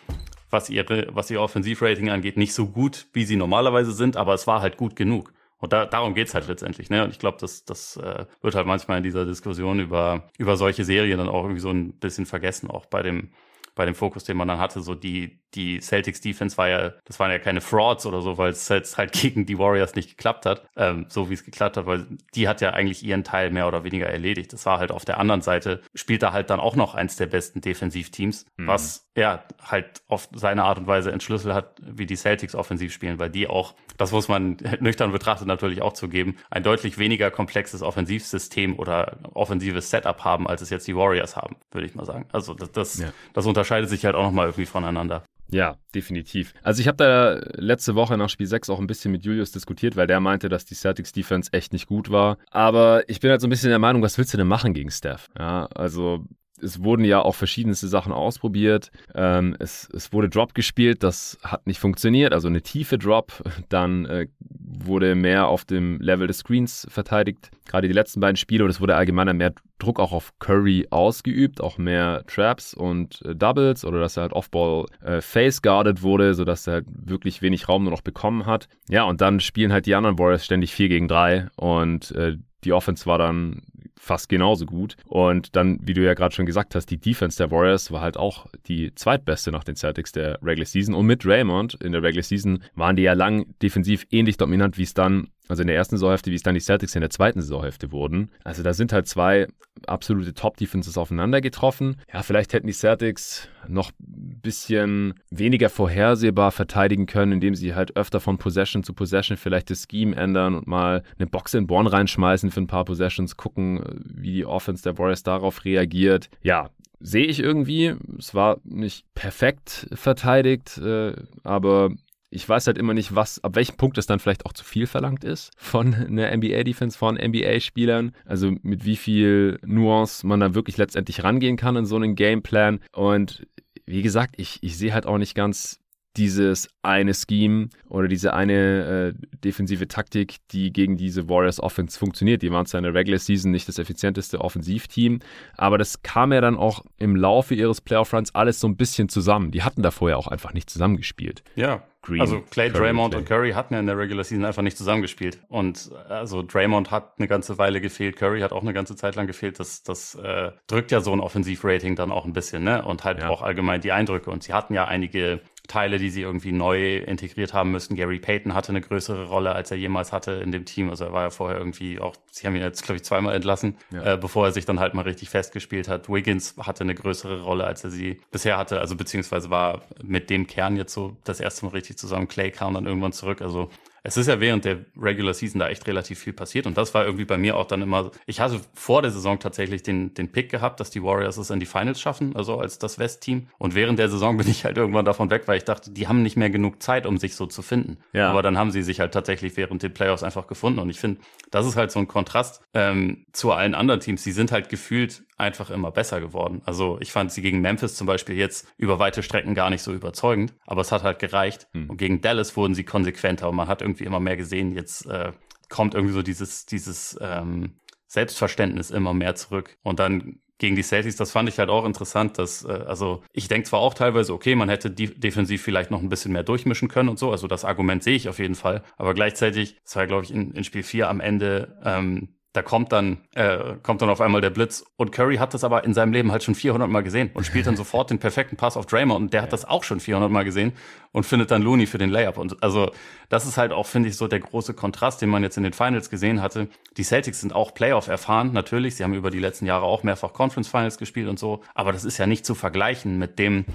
[0.50, 4.48] was ihre, was ihr Offensivrating angeht, nicht so gut, wie sie normalerweise sind, aber es
[4.48, 5.34] war halt gut genug.
[5.60, 6.90] Und da, darum geht's halt letztendlich.
[6.90, 7.04] Ne?
[7.04, 10.86] Und ich glaube, das, das äh, wird halt manchmal in dieser Diskussion über, über solche
[10.86, 13.32] Serien dann auch irgendwie so ein bisschen vergessen, auch bei dem,
[13.76, 14.82] bei dem Fokus, den man dann hatte.
[14.82, 18.52] So die, die Celtics Defense war ja, das waren ja keine Frauds oder so, weil
[18.52, 21.86] es jetzt halt gegen die Warriors nicht geklappt hat, ähm, so wie es geklappt hat,
[21.86, 24.54] weil die hat ja eigentlich ihren Teil mehr oder weniger erledigt.
[24.54, 27.28] Das war halt auf der anderen Seite, spielt da halt dann auch noch eins der
[27.28, 28.68] besten Defensivteams, mhm.
[28.68, 33.20] was ja halt auf seine Art und Weise entschlüsselt hat, wie die Celtics offensiv spielen,
[33.20, 37.82] weil die auch, das muss man nüchtern betrachtet natürlich auch zugeben, ein deutlich weniger komplexes
[37.82, 42.28] Offensivsystem oder offensives Setup haben, als es jetzt die Warriors haben, würde ich mal sagen.
[42.32, 43.10] Also das, das, ja.
[43.34, 45.24] das unterscheidet sich halt auch nochmal irgendwie voneinander.
[45.52, 46.54] Ja, definitiv.
[46.64, 49.96] Also ich habe da letzte Woche nach Spiel 6 auch ein bisschen mit Julius diskutiert,
[49.96, 52.38] weil der meinte, dass die Celtics Defense echt nicht gut war.
[52.52, 54.92] Aber ich bin halt so ein bisschen der Meinung, was willst du denn machen gegen
[54.92, 55.28] Steph?
[55.38, 56.24] Ja, also
[56.62, 58.92] es wurden ja auch verschiedenste Sachen ausprobiert.
[59.16, 63.44] Ähm, es, es wurde Drop gespielt, das hat nicht funktioniert, also eine tiefe Drop.
[63.70, 67.52] Dann äh, wurde mehr auf dem Level des Screens verteidigt.
[67.66, 71.62] Gerade die letzten beiden Spiele und es wurde allgemeiner mehr Druck auch auf Curry ausgeübt,
[71.62, 76.34] auch mehr Traps und äh, Doubles oder dass er halt Offball äh, face guarded wurde,
[76.34, 78.68] sodass er halt wirklich wenig Raum nur noch bekommen hat.
[78.90, 82.74] Ja, und dann spielen halt die anderen Warriors ständig 4 gegen 3 und äh, die
[82.74, 83.62] Offense war dann
[83.98, 84.96] fast genauso gut.
[85.06, 88.18] Und dann, wie du ja gerade schon gesagt hast, die Defense der Warriors war halt
[88.18, 90.96] auch die zweitbeste nach den Celtics der Regular Season.
[90.96, 94.84] Und mit Raymond in der Regular Season waren die ja lang defensiv ähnlich dominant, wie
[94.84, 97.42] es dann also in der ersten Saisonhälfte, wie es dann die Celtics in der zweiten
[97.42, 98.30] Saisonhälfte wurden.
[98.44, 99.48] Also da sind halt zwei
[99.88, 101.98] absolute Top-Defenses aufeinander getroffen.
[102.14, 107.96] Ja, vielleicht hätten die Celtics noch ein bisschen weniger vorhersehbar verteidigen können, indem sie halt
[107.96, 111.88] öfter von Possession zu Possession vielleicht das Scheme ändern und mal eine Box in Born
[111.88, 116.30] reinschmeißen für ein paar Possessions, gucken, wie die Offense der Warriors darauf reagiert.
[116.42, 117.96] Ja, sehe ich irgendwie.
[118.18, 121.92] Es war nicht perfekt verteidigt, äh, aber
[122.32, 124.86] ich weiß halt immer nicht, was, ab welchem Punkt es dann vielleicht auch zu viel
[124.86, 128.14] verlangt ist von einer NBA-Defense, von NBA-Spielern.
[128.26, 132.82] Also mit wie viel Nuance man dann wirklich letztendlich rangehen kann in so einen Gameplan.
[132.94, 133.48] Und
[133.86, 135.80] wie gesagt, ich, ich sehe halt auch nicht ganz
[136.18, 142.42] dieses eine Scheme oder diese eine äh, defensive Taktik, die gegen diese Warriors Offense funktioniert.
[142.42, 145.20] Die waren zwar in der Regular Season nicht das effizienteste Offensivteam,
[145.56, 149.52] aber das kam ja dann auch im Laufe ihres Playoff-Runs alles so ein bisschen zusammen.
[149.52, 151.44] Die hatten da vorher auch einfach nicht zusammengespielt.
[151.56, 152.22] Ja, Green.
[152.22, 153.20] Also Clay, Curry, Draymond Clay.
[153.20, 155.40] und Curry hatten ja in der Regular Season einfach nicht zusammengespielt.
[155.50, 159.28] Und also Draymond hat eine ganze Weile gefehlt, Curry hat auch eine ganze Zeit lang
[159.28, 159.60] gefehlt.
[159.60, 162.86] Das, das äh, drückt ja so ein Offensivrating dann auch ein bisschen, ne?
[162.86, 163.30] Und halt ja.
[163.30, 164.32] auch allgemein die Eindrücke.
[164.32, 167.96] Und sie hatten ja einige Teile, die sie irgendwie neu integriert haben müssen.
[167.96, 170.90] Gary Payton hatte eine größere Rolle, als er jemals hatte in dem Team.
[170.90, 173.78] Also er war ja vorher irgendwie auch, sie haben ihn jetzt, glaube ich, zweimal entlassen,
[173.92, 174.16] ja.
[174.16, 176.10] äh, bevor er sich dann halt mal richtig festgespielt hat.
[176.10, 178.80] Wiggins hatte eine größere Rolle, als er sie bisher hatte.
[178.80, 182.28] Also beziehungsweise war mit dem Kern jetzt so das erste Mal richtig zusammen.
[182.28, 183.42] Clay kam dann irgendwann zurück.
[183.42, 183.70] Also
[184.10, 187.06] es ist ja während der Regular Season da echt relativ viel passiert und das war
[187.06, 190.50] irgendwie bei mir auch dann immer, ich hatte vor der Saison tatsächlich den, den Pick
[190.50, 194.00] gehabt, dass die Warriors es in die Finals schaffen, also als das West-Team und während
[194.00, 196.50] der Saison bin ich halt irgendwann davon weg, weil ich dachte, die haben nicht mehr
[196.50, 197.98] genug Zeit, um sich so zu finden.
[198.14, 198.32] Ja.
[198.32, 201.22] Aber dann haben sie sich halt tatsächlich während den Playoffs einfach gefunden und ich finde,
[201.52, 204.24] das ist halt so ein Kontrast ähm, zu allen anderen Teams.
[204.24, 206.62] Die sind halt gefühlt einfach immer besser geworden.
[206.66, 209.94] Also ich fand sie gegen Memphis zum Beispiel jetzt über weite Strecken gar nicht so
[209.94, 211.68] überzeugend, aber es hat halt gereicht.
[211.74, 211.90] Hm.
[211.90, 215.32] Und gegen Dallas wurden sie konsequenter und man hat irgendwie immer mehr gesehen, jetzt äh,
[215.70, 219.78] kommt irgendwie so dieses, dieses ähm, Selbstverständnis immer mehr zurück.
[219.84, 223.48] Und dann gegen die Celtics, das fand ich halt auch interessant, dass, äh, also ich
[223.48, 227.10] denke zwar auch teilweise, okay, man hätte defensiv vielleicht noch ein bisschen mehr durchmischen können
[227.10, 230.26] und so, also das Argument sehe ich auf jeden Fall, aber gleichzeitig, das war glaube
[230.26, 234.22] ich in, in Spiel 4 am Ende, ähm, da kommt dann, äh, kommt dann auf
[234.22, 234.84] einmal der Blitz.
[234.98, 237.68] Und Curry hat das aber in seinem Leben halt schon 400 Mal gesehen und spielt
[237.68, 239.22] dann sofort den perfekten Pass auf Draymond.
[239.26, 240.74] Und der hat das auch schon 400 Mal gesehen
[241.12, 242.38] und findet dann Looney für den Layup.
[242.38, 242.92] Und also,
[243.30, 245.74] das ist halt auch, finde ich, so der große Kontrast, den man jetzt in den
[245.74, 246.70] Finals gesehen hatte.
[246.98, 248.96] Die Celtics sind auch Playoff erfahren, natürlich.
[248.96, 251.62] Sie haben über die letzten Jahre auch mehrfach Conference Finals gespielt und so.
[251.76, 253.66] Aber das ist ja nicht zu vergleichen mit dem,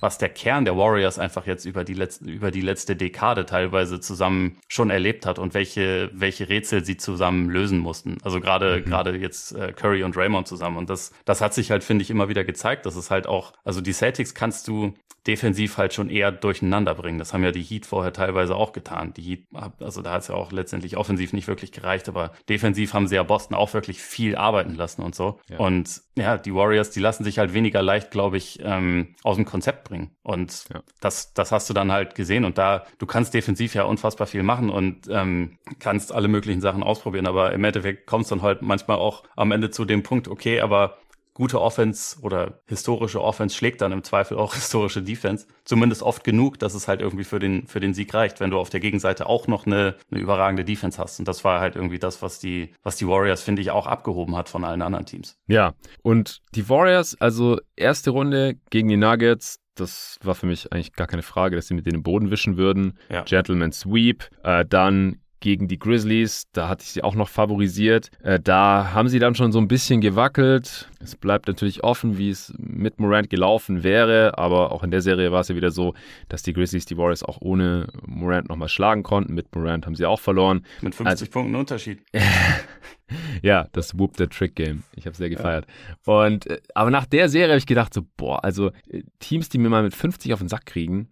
[0.00, 4.00] was der Kern der Warriors einfach jetzt über die letzte, über die letzte Dekade teilweise
[4.00, 8.18] zusammen schon erlebt hat und welche, welche Rätsel sie zusammen lösen mussten.
[8.22, 8.84] Also gerade, mhm.
[8.84, 10.76] gerade jetzt äh, Curry und Raymond zusammen.
[10.76, 12.86] Und das, das hat sich halt, finde ich, immer wieder gezeigt.
[12.86, 14.94] dass es halt auch, also die Celtics kannst du
[15.26, 17.18] defensiv halt schon eher durcheinander bringen.
[17.18, 19.12] Das haben ja die Heat vorher teilweise auch getan.
[19.14, 19.46] Die Heat,
[19.80, 23.16] also da hat es ja auch letztendlich offensiv nicht wirklich gereicht, aber defensiv haben sie
[23.16, 25.38] ja Boston auch wirklich viel arbeiten lassen und so.
[25.48, 25.58] Ja.
[25.58, 29.44] Und ja, die Warriors, die lassen sich halt weniger leicht, glaube ich, ähm, aus dem
[29.44, 30.16] Konzept bringen.
[30.22, 30.82] Und ja.
[31.00, 32.46] das, das hast du dann halt gesehen.
[32.46, 36.82] Und da, du kannst defensiv ja unfassbar viel machen und ähm, kannst alle möglichen Sachen
[36.82, 37.26] ausprobieren.
[37.26, 40.96] Aber im Endeffekt kommst dann halt manchmal auch am Ende zu dem Punkt, okay, aber
[41.40, 45.46] gute Offense oder historische Offense schlägt dann im Zweifel auch historische Defense.
[45.64, 48.58] Zumindest oft genug, dass es halt irgendwie für den, für den Sieg reicht, wenn du
[48.58, 51.18] auf der Gegenseite auch noch eine, eine überragende Defense hast.
[51.18, 54.36] Und das war halt irgendwie das, was die, was die Warriors, finde ich, auch abgehoben
[54.36, 55.38] hat von allen anderen Teams.
[55.46, 55.72] Ja,
[56.02, 61.06] und die Warriors, also erste Runde gegen die Nuggets, das war für mich eigentlich gar
[61.06, 62.98] keine Frage, dass sie mit denen den Boden wischen würden.
[63.08, 63.22] Ja.
[63.22, 64.28] Gentleman Sweep.
[64.42, 66.46] Äh, dann gegen die Grizzlies.
[66.52, 68.10] Da hatte ich sie auch noch favorisiert.
[68.22, 70.88] Äh, da haben sie dann schon so ein bisschen gewackelt.
[71.00, 75.32] Es bleibt natürlich offen, wie es mit Morant gelaufen wäre, aber auch in der Serie
[75.32, 75.94] war es ja wieder so,
[76.28, 79.34] dass die Grizzlies die Warriors auch ohne Morant nochmal schlagen konnten.
[79.34, 80.64] Mit Morant haben sie auch verloren.
[80.82, 82.00] Mit 50 also, Punkten Unterschied.
[83.42, 84.82] ja, das Whoop the Trick Game.
[84.94, 85.66] Ich habe sehr gefeiert.
[86.06, 86.26] Ja.
[86.26, 89.58] Und äh, aber nach der Serie habe ich gedacht so, boah, also äh, Teams, die
[89.58, 91.08] mir mal mit 50 auf den Sack kriegen,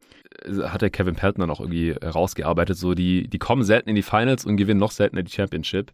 [0.62, 2.76] hat der Kevin Pelton dann auch irgendwie rausgearbeitet.
[2.76, 5.92] So, die, die kommen selten in die Finals und gewinnen noch seltener die Championship.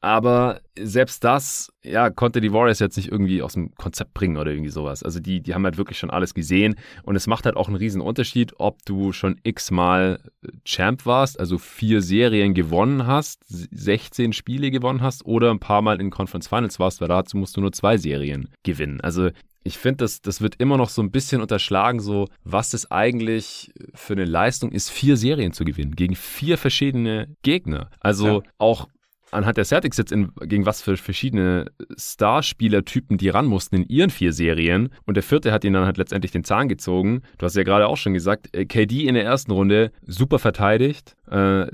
[0.00, 4.52] Aber selbst das, ja, konnte die Warriors jetzt nicht irgendwie aus dem Konzept bringen oder
[4.52, 5.02] irgendwie sowas.
[5.02, 7.76] Also die, die haben halt wirklich schon alles gesehen und es macht halt auch einen
[7.76, 10.20] riesen Unterschied, ob du schon x-mal
[10.64, 16.00] Champ warst, also vier Serien gewonnen hast, 16 Spiele gewonnen hast oder ein paar Mal
[16.00, 19.00] in Conference Finals warst, weil dazu musst du nur zwei Serien gewinnen.
[19.00, 19.30] Also
[19.64, 23.72] ich finde, das, das wird immer noch so ein bisschen unterschlagen, so was es eigentlich
[23.94, 27.90] für eine Leistung ist, vier Serien zu gewinnen gegen vier verschiedene Gegner.
[28.00, 28.50] Also ja.
[28.58, 28.88] auch
[29.30, 34.10] anhand der Celtics jetzt in, gegen was für verschiedene Starspielertypen die ran mussten in ihren
[34.10, 34.90] vier Serien.
[35.06, 37.22] Und der vierte hat ihnen dann halt letztendlich den Zahn gezogen.
[37.38, 41.16] Du hast ja gerade auch schon gesagt, äh, KD in der ersten Runde super verteidigt.
[41.30, 41.66] Äh,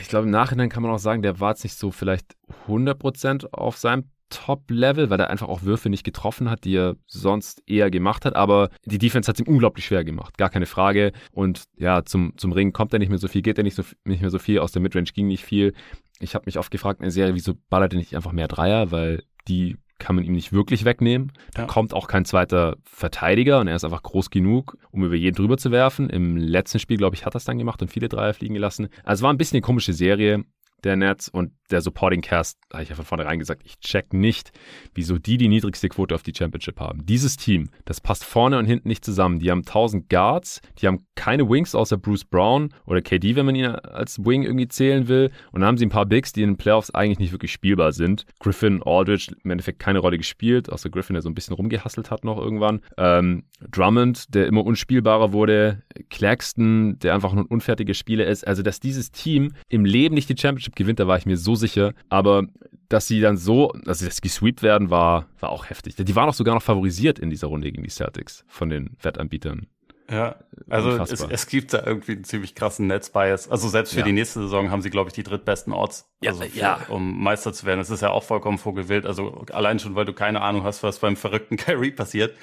[0.00, 2.36] ich glaube, im Nachhinein kann man auch sagen, der war jetzt nicht so vielleicht
[2.68, 7.62] 100% auf seinem Top-Level, weil er einfach auch Würfe nicht getroffen hat, die er sonst
[7.66, 8.36] eher gemacht hat.
[8.36, 11.12] Aber die Defense hat es ihm unglaublich schwer gemacht, gar keine Frage.
[11.32, 13.82] Und ja, zum, zum Ring kommt er nicht mehr so viel, geht er nicht, so,
[14.04, 15.74] nicht mehr so viel, aus der Midrange ging nicht viel.
[16.20, 18.90] Ich habe mich oft gefragt in der Serie, wieso ballert er nicht einfach mehr Dreier,
[18.90, 21.32] weil die kann man ihm nicht wirklich wegnehmen.
[21.54, 21.68] Da ja.
[21.68, 25.58] kommt auch kein zweiter Verteidiger und er ist einfach groß genug, um über jeden drüber
[25.58, 26.10] zu werfen.
[26.10, 28.88] Im letzten Spiel, glaube ich, hat er es dann gemacht und viele Dreier fliegen gelassen.
[29.04, 30.44] Also es war ein bisschen eine komische Serie
[30.84, 34.52] der Nets und der Supporting Cast, habe ich ja von vornherein gesagt, ich check nicht,
[34.94, 37.06] wieso die die niedrigste Quote auf die Championship haben.
[37.06, 39.38] Dieses Team, das passt vorne und hinten nicht zusammen.
[39.38, 43.54] Die haben 1000 Guards, die haben keine Wings außer Bruce Brown oder KD, wenn man
[43.54, 45.30] ihn als Wing irgendwie zählen will.
[45.52, 47.92] Und dann haben sie ein paar Bigs, die in den Playoffs eigentlich nicht wirklich spielbar
[47.92, 48.24] sind.
[48.40, 52.24] Griffin, Aldridge, im Endeffekt keine Rolle gespielt, außer Griffin, der so ein bisschen rumgehasselt hat
[52.24, 52.80] noch irgendwann.
[52.96, 55.82] Ähm, Drummond, der immer unspielbarer wurde.
[56.08, 58.46] Claxton, der einfach nur ein unfertiger Spieler ist.
[58.46, 61.54] Also, dass dieses Team im Leben nicht die Championship gewinnt, da war ich mir so
[61.54, 61.92] sicher.
[62.08, 62.44] Aber
[62.88, 65.96] dass sie dann so, also dass sie gesweept werden, war, war auch heftig.
[65.96, 69.66] Die waren auch sogar noch favorisiert in dieser Runde gegen die Celtics von den Wettanbietern.
[70.10, 70.34] Ja,
[70.68, 73.48] also es, es, gibt da irgendwie einen ziemlich krassen Netzbias.
[73.48, 74.04] Also selbst für ja.
[74.04, 76.80] die nächste Saison haben sie, glaube ich, die drittbesten Orts, also für, ja.
[76.88, 77.78] um Meister zu werden.
[77.78, 79.06] Das ist ja auch vollkommen vogelwild.
[79.06, 82.34] Also allein schon, weil du keine Ahnung hast, was beim verrückten Kyrie passiert.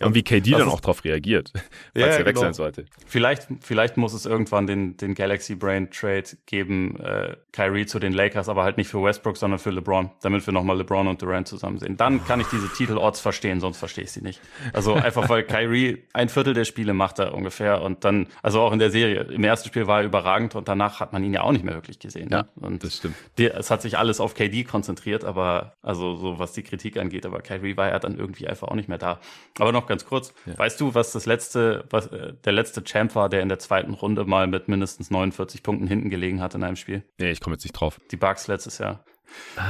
[0.00, 1.52] Ja, und wie KD dann auch darauf reagiert,
[1.94, 2.40] falls ja, er weg genau.
[2.40, 2.84] sein sollte.
[3.06, 8.12] Vielleicht, vielleicht muss es irgendwann den, den Galaxy Brain Trade geben, äh, Kyrie zu den
[8.12, 11.48] Lakers, aber halt nicht für Westbrook, sondern für LeBron, damit wir nochmal LeBron und Durant
[11.48, 11.96] zusammen sehen.
[11.96, 14.40] Dann kann ich diese Titelorts verstehen, sonst verstehe ich sie nicht.
[14.74, 18.72] Also einfach, weil Kyrie ein Viertel der Spiele macht er ungefähr und dann, also auch
[18.72, 21.40] in der Serie, im ersten Spiel war er überragend und danach hat man ihn ja
[21.40, 22.28] auch nicht mehr wirklich gesehen.
[22.28, 22.36] Ne?
[22.36, 23.14] Ja, und das stimmt.
[23.38, 27.24] Der, es hat sich alles auf KD konzentriert, aber, also so was die Kritik angeht,
[27.24, 29.20] aber Kyrie war ja dann irgendwie einfach auch nicht mehr da.
[29.58, 30.58] Aber noch ganz kurz, ja.
[30.58, 33.94] weißt du, was das letzte, was äh, der letzte Champ war, der in der zweiten
[33.94, 37.02] Runde mal mit mindestens 49 Punkten hinten gelegen hat in einem Spiel?
[37.18, 38.00] Nee, ich komme jetzt nicht drauf.
[38.10, 39.04] Die Bucks letztes Jahr.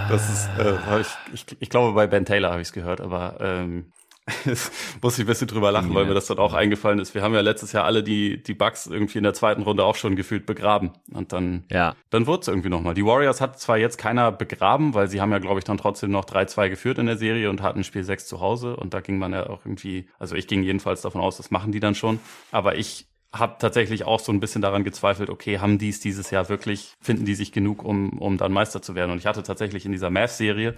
[0.08, 3.38] Das ist, äh, ich, ich, ich glaube, bei Ben Taylor habe ich es gehört, aber
[3.40, 3.92] ähm,
[5.02, 5.94] muss ich ein bisschen drüber lachen, ja.
[5.94, 7.14] weil mir das dann auch eingefallen ist.
[7.14, 9.94] Wir haben ja letztes Jahr alle die, die Bugs irgendwie in der zweiten Runde auch
[9.94, 10.90] schon gefühlt begraben.
[11.12, 11.94] Und dann, ja.
[12.10, 12.94] dann wurde es irgendwie nochmal.
[12.94, 16.10] Die Warriors hat zwar jetzt keiner begraben, weil sie haben ja, glaube ich, dann trotzdem
[16.10, 18.76] noch 3-2 geführt in der Serie und hatten Spiel 6 zu Hause.
[18.76, 21.70] Und da ging man ja auch irgendwie, also ich ging jedenfalls davon aus, das machen
[21.70, 22.18] die dann schon.
[22.50, 26.30] Aber ich habe tatsächlich auch so ein bisschen daran gezweifelt, okay, haben die es dieses
[26.30, 29.10] Jahr wirklich, finden die sich genug, um, um dann Meister zu werden?
[29.10, 30.74] Und ich hatte tatsächlich in dieser Math-Serie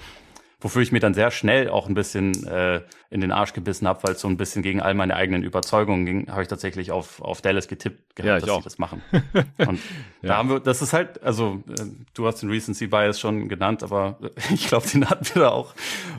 [0.60, 4.02] wofür ich mir dann sehr schnell auch ein bisschen äh, in den Arsch gebissen habe,
[4.02, 7.22] weil es so ein bisschen gegen all meine eigenen Überzeugungen ging, habe ich tatsächlich auf,
[7.22, 8.58] auf Dallas getippt gehabt, ja, dass auch.
[8.58, 9.02] sie das machen.
[9.58, 9.78] Und
[10.22, 10.28] ja.
[10.28, 13.82] da haben wir, das ist halt, also äh, du hast den Recency Bias schon genannt,
[13.82, 14.18] aber
[14.52, 15.74] ich glaube, den hatten wir da auch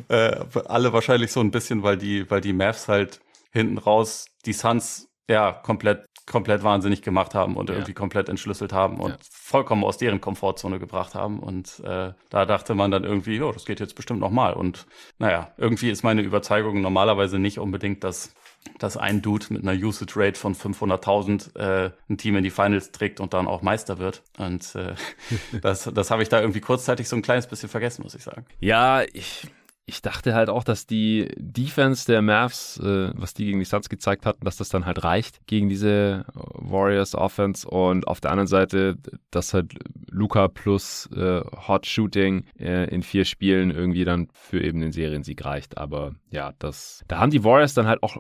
[0.07, 3.19] äh, alle wahrscheinlich so ein bisschen, weil die, weil die Mavs halt
[3.51, 7.75] hinten raus die Suns ja komplett komplett wahnsinnig gemacht haben und ja.
[7.75, 9.17] irgendwie komplett entschlüsselt haben und ja.
[9.29, 11.39] vollkommen aus deren Komfortzone gebracht haben.
[11.39, 14.53] Und äh, da dachte man dann irgendwie, oh, das geht jetzt bestimmt nochmal.
[14.53, 14.85] Und
[15.17, 18.33] naja, irgendwie ist meine Überzeugung normalerweise nicht unbedingt, dass
[18.77, 22.91] dass ein Dude mit einer Usage Rate von 500.000 äh, ein Team in die Finals
[22.91, 24.21] trägt und dann auch Meister wird.
[24.37, 24.95] Und äh,
[25.61, 28.45] das, das habe ich da irgendwie kurzzeitig so ein kleines bisschen vergessen, muss ich sagen.
[28.59, 29.47] Ja, ich,
[29.89, 33.89] ich dachte halt auch, dass die Defense der Mavs, äh, was die gegen die Suns
[33.89, 38.47] gezeigt hatten, dass das dann halt reicht gegen diese Warriors Offense und auf der anderen
[38.47, 38.97] Seite,
[39.31, 39.73] dass halt
[40.09, 45.43] Luca plus äh, Hot Shooting äh, in vier Spielen irgendwie dann für eben den Seriensieg
[45.43, 45.77] reicht.
[45.77, 48.17] Aber ja, das, da haben die Warriors dann halt auch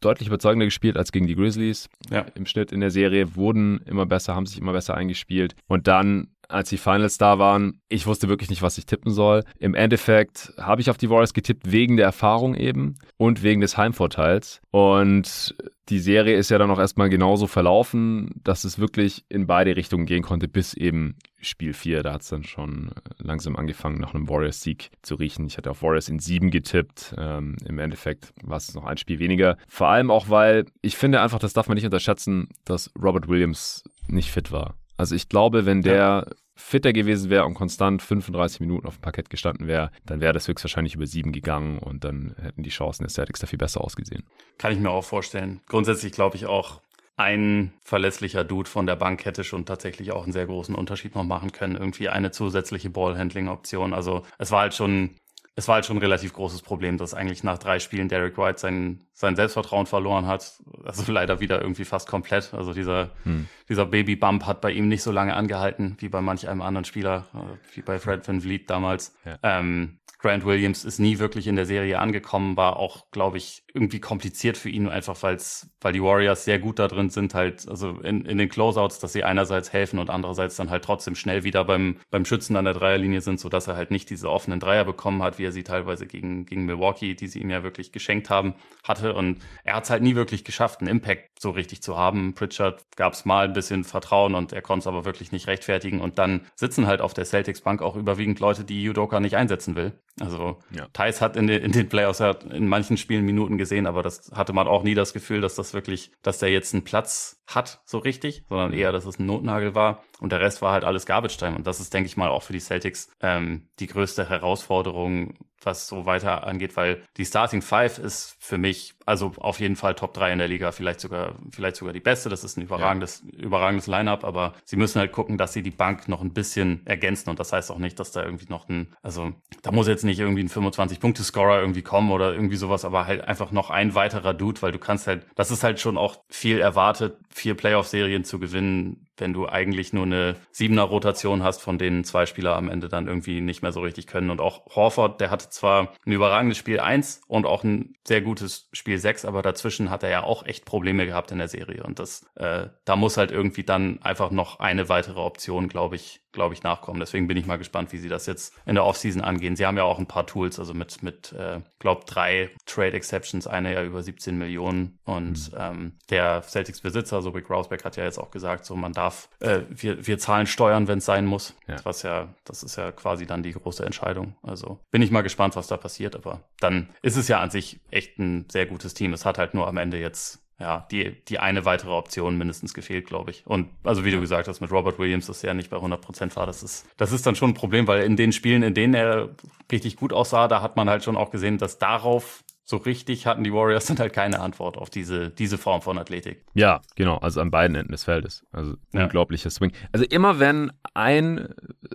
[0.00, 1.88] deutlich überzeugender gespielt als gegen die Grizzlies.
[2.10, 2.26] Ja.
[2.34, 5.54] Im Schnitt in der Serie wurden immer besser, haben sich immer besser eingespielt.
[5.66, 9.44] Und dann als die Finals da waren, ich wusste wirklich nicht, was ich tippen soll.
[9.58, 13.76] Im Endeffekt habe ich auf die Warriors getippt wegen der Erfahrung eben und wegen des
[13.76, 14.60] Heimvorteils.
[14.70, 15.54] Und
[15.88, 20.06] die Serie ist ja dann auch erstmal genauso verlaufen, dass es wirklich in beide Richtungen
[20.06, 22.02] gehen konnte, bis eben Spiel 4.
[22.02, 25.46] Da hat es dann schon langsam angefangen, nach einem Warriors-Sieg zu riechen.
[25.46, 27.14] Ich hatte auf Warriors in 7 getippt.
[27.18, 29.56] Ähm, Im Endeffekt war es noch ein Spiel weniger.
[29.68, 33.82] Vor allem auch, weil ich finde einfach, das darf man nicht unterschätzen, dass Robert Williams
[34.06, 34.76] nicht fit war.
[35.00, 36.26] Also ich glaube, wenn der ja.
[36.56, 40.46] fitter gewesen wäre und konstant 35 Minuten auf dem Parkett gestanden wäre, dann wäre das
[40.46, 44.24] höchstwahrscheinlich über sieben gegangen und dann hätten die Chancen der Celtics da viel besser ausgesehen.
[44.58, 45.62] Kann ich mir auch vorstellen.
[45.66, 46.82] Grundsätzlich glaube ich auch,
[47.16, 51.24] ein verlässlicher Dude von der Bank hätte schon tatsächlich auch einen sehr großen Unterschied noch
[51.24, 51.76] machen können.
[51.76, 53.94] Irgendwie eine zusätzliche Ballhandling-Option.
[53.94, 55.16] Also es war halt schon
[55.56, 58.58] es war halt schon ein relativ großes Problem, dass eigentlich nach drei Spielen Derek White
[58.58, 60.54] sein, sein Selbstvertrauen verloren hat.
[60.84, 62.54] Also leider wieder irgendwie fast komplett.
[62.54, 63.46] Also dieser, hm.
[63.68, 67.26] dieser Baby-Bump hat bei ihm nicht so lange angehalten wie bei manch einem anderen Spieler,
[67.34, 69.14] äh, wie bei Fred Van Vliet damals.
[69.24, 69.38] Ja.
[69.42, 74.00] Ähm, Grant Williams ist nie wirklich in der Serie angekommen, war auch, glaube ich, irgendwie
[74.00, 78.00] kompliziert für ihn, einfach weil's, weil die Warriors sehr gut da drin sind, halt, also
[78.00, 81.64] in, in den Closeouts, dass sie einerseits helfen und andererseits dann halt trotzdem schnell wieder
[81.64, 84.84] beim, beim Schützen an der Dreierlinie sind, so dass er halt nicht diese offenen Dreier
[84.84, 88.28] bekommen hat, wie er sie teilweise gegen, gegen Milwaukee, die sie ihm ja wirklich geschenkt
[88.28, 88.54] haben,
[88.84, 89.14] hatte.
[89.14, 92.34] Und er hat es halt nie wirklich geschafft, einen Impact so richtig zu haben.
[92.34, 96.00] Pritchard gab es mal ein bisschen Vertrauen und er konnte es aber wirklich nicht rechtfertigen.
[96.00, 99.76] Und dann sitzen halt auf der Celtics Bank auch überwiegend Leute, die Udoka nicht einsetzen
[99.76, 99.92] will.
[100.20, 100.86] Also ja.
[100.92, 104.30] Thais hat in den, in den Playoffs ja in manchen Spielen Minuten gesehen, aber das
[104.32, 107.80] hatte man auch nie das Gefühl, dass das wirklich, dass der jetzt einen Platz hat,
[107.84, 110.02] so richtig, sondern eher, dass es ein Notnagel war.
[110.20, 111.56] Und der Rest war halt alles Garbage Time.
[111.56, 115.88] Und das ist, denke ich mal, auch für die Celtics ähm, die größte Herausforderung, was
[115.88, 120.12] so weiter angeht, weil die Starting Five ist für mich also auf jeden Fall Top
[120.12, 122.28] 3 in der Liga, vielleicht sogar, vielleicht sogar die beste.
[122.28, 123.44] Das ist ein überragendes, ja.
[123.44, 127.30] überragendes Line-up, aber sie müssen halt gucken, dass sie die Bank noch ein bisschen ergänzen.
[127.30, 129.32] Und das heißt auch nicht, dass da irgendwie noch ein, also
[129.62, 133.52] da muss jetzt nicht irgendwie ein 25-Punkte-Scorer irgendwie kommen oder irgendwie sowas, aber halt einfach
[133.52, 137.18] noch ein weiterer Dude, weil du kannst halt, das ist halt schon auch viel erwartet,
[137.28, 142.26] vier Playoff-Serien zu gewinnen wenn du eigentlich nur eine siebener Rotation hast, von denen zwei
[142.26, 144.30] Spieler am Ende dann irgendwie nicht mehr so richtig können.
[144.30, 148.39] Und auch Horford, der hatte zwar ein überragendes Spiel 1 und auch ein sehr gutes
[148.72, 151.82] Spiel 6, aber dazwischen hat er ja auch echt Probleme gehabt in der Serie.
[151.82, 156.20] Und das, äh, da muss halt irgendwie dann einfach noch eine weitere Option, glaube ich,
[156.32, 157.00] glaube ich, nachkommen.
[157.00, 159.56] Deswegen bin ich mal gespannt, wie sie das jetzt in der Offseason angehen.
[159.56, 163.46] Sie haben ja auch ein paar Tools, also mit, mit äh, glaube drei Trade Exceptions,
[163.46, 164.98] eine ja über 17 Millionen.
[165.04, 165.58] Und mhm.
[165.58, 169.62] ähm, der Celtics-Besitzer, so Rick Rausbeck, hat ja jetzt auch gesagt, so man darf, äh,
[169.68, 171.56] wir, wir zahlen Steuern, wenn es sein muss.
[171.66, 171.76] Ja.
[171.84, 174.36] Was ja, das ist ja quasi dann die große Entscheidung.
[174.42, 176.14] Also bin ich mal gespannt, was da passiert.
[176.14, 179.12] Aber dann ist es ja an sich echt ein sehr gutes Team.
[179.12, 183.06] Es hat halt nur am Ende jetzt ja, die, die eine weitere Option mindestens gefehlt,
[183.06, 183.46] glaube ich.
[183.46, 186.36] Und also wie du gesagt hast, mit Robert Williams, dass er nicht bei 100 Prozent
[186.36, 188.92] war, das ist, das ist dann schon ein Problem, weil in den Spielen, in denen
[188.92, 189.30] er
[189.72, 193.42] richtig gut aussah, da hat man halt schon auch gesehen, dass darauf so richtig hatten
[193.42, 196.44] die Warriors dann halt keine Antwort auf diese, diese Form von Athletik.
[196.54, 198.44] Ja, genau, also an beiden Enden des Feldes.
[198.52, 199.04] Also ja.
[199.04, 199.72] unglaublicher Swing.
[199.92, 201.48] Also immer wenn ein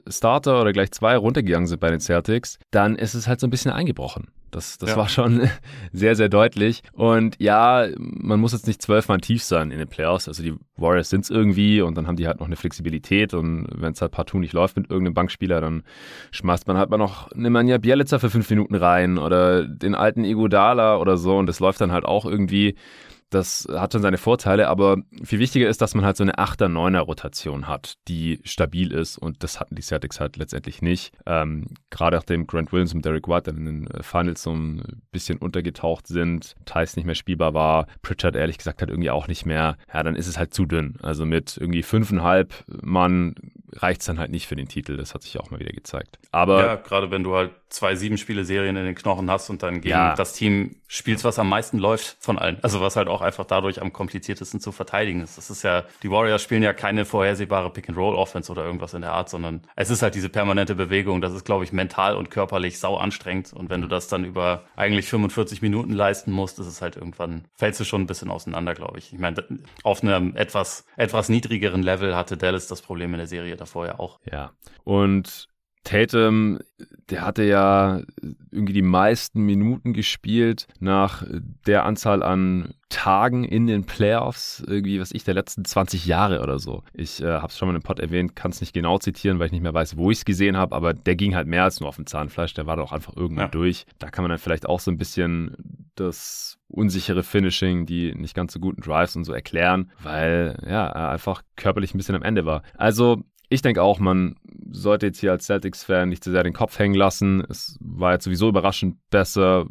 [0.07, 3.51] Starter oder gleich zwei runtergegangen sind bei den Celtics, dann ist es halt so ein
[3.51, 4.27] bisschen eingebrochen.
[4.55, 4.95] Das, das ja.
[4.95, 5.49] war schon
[5.91, 6.81] sehr, sehr deutlich.
[6.93, 10.29] Und ja, man muss jetzt nicht zwölfmal tief sein in den Playoffs.
[10.29, 13.33] Also die Warriors sind es irgendwie und dann haben die halt noch eine Flexibilität.
[13.33, 15.83] Und wenn es halt partout nicht läuft mit irgendeinem Bankspieler, dann
[16.31, 20.97] schmeißt man halt mal noch Nemanja Bielica für fünf Minuten rein oder den alten Igodala
[20.97, 21.37] oder so.
[21.37, 22.75] Und das läuft dann halt auch irgendwie.
[23.29, 26.67] Das hat schon seine Vorteile, aber viel wichtiger ist, dass man halt so eine 8er,
[26.67, 31.13] 9er Rotation hat, die stabil ist und das hatten die Celtics halt letztendlich nicht.
[31.25, 35.37] Ähm, gerade nachdem Grant Williams und Derek White dann in den Finals so ein bisschen
[35.39, 39.77] untergetaucht sind, Thais nicht mehr spielbar war, Pritchard ehrlich gesagt halt irgendwie auch nicht mehr,
[39.93, 40.97] ja, dann ist es halt zu dünn.
[41.01, 43.35] Also mit irgendwie fünfeinhalb Mann
[43.75, 44.97] reicht es dann halt nicht für den Titel.
[44.97, 46.19] Das hat sich auch mal wieder gezeigt.
[46.31, 49.89] Aber ja, gerade wenn du halt zwei Sieben-Spiele-Serien in den Knochen hast und dann gegen
[49.89, 50.15] ja.
[50.15, 52.57] das Team spielst, was am meisten läuft von allen.
[52.61, 55.37] Also was halt auch einfach dadurch am kompliziertesten zu verteidigen ist.
[55.37, 59.29] Das ist ja, die Warriors spielen ja keine vorhersehbare Pick-and-Roll-Offense oder irgendwas in der Art,
[59.29, 61.21] sondern es ist halt diese permanente Bewegung.
[61.21, 63.51] Das ist, glaube ich, mental und körperlich sau anstrengend.
[63.51, 67.45] Und wenn du das dann über eigentlich 45 Minuten leisten musst, ist es halt irgendwann,
[67.55, 69.11] fällst du schon ein bisschen auseinander, glaube ich.
[69.11, 69.43] Ich meine,
[69.83, 73.99] auf einem etwas, etwas niedrigeren Level hatte Dallas das Problem in der Serie davor ja
[73.99, 74.19] auch.
[74.31, 74.51] Ja.
[74.83, 75.47] Und
[75.85, 76.59] Tatum,
[77.09, 78.01] der hatte ja
[78.51, 81.23] irgendwie die meisten Minuten gespielt nach
[81.65, 86.59] der Anzahl an Tagen in den Playoffs, irgendwie, was ich, der letzten 20 Jahre oder
[86.59, 86.83] so.
[86.93, 89.47] Ich äh, habe es schon mal im Pod erwähnt, kann es nicht genau zitieren, weil
[89.47, 91.79] ich nicht mehr weiß, wo ich es gesehen habe, aber der ging halt mehr als
[91.79, 93.51] nur auf dem Zahnfleisch, der war doch einfach irgendwann ja.
[93.51, 93.85] durch.
[93.99, 95.55] Da kann man dann vielleicht auch so ein bisschen
[95.95, 101.09] das unsichere Finishing, die nicht ganz so guten Drives und so erklären, weil ja, er
[101.09, 102.63] einfach körperlich ein bisschen am Ende war.
[102.75, 104.35] Also ich denke auch, man
[104.71, 107.43] sollte jetzt hier als Celtics-Fan nicht zu sehr den Kopf hängen lassen.
[107.49, 109.65] Es war jetzt sowieso überraschend besser,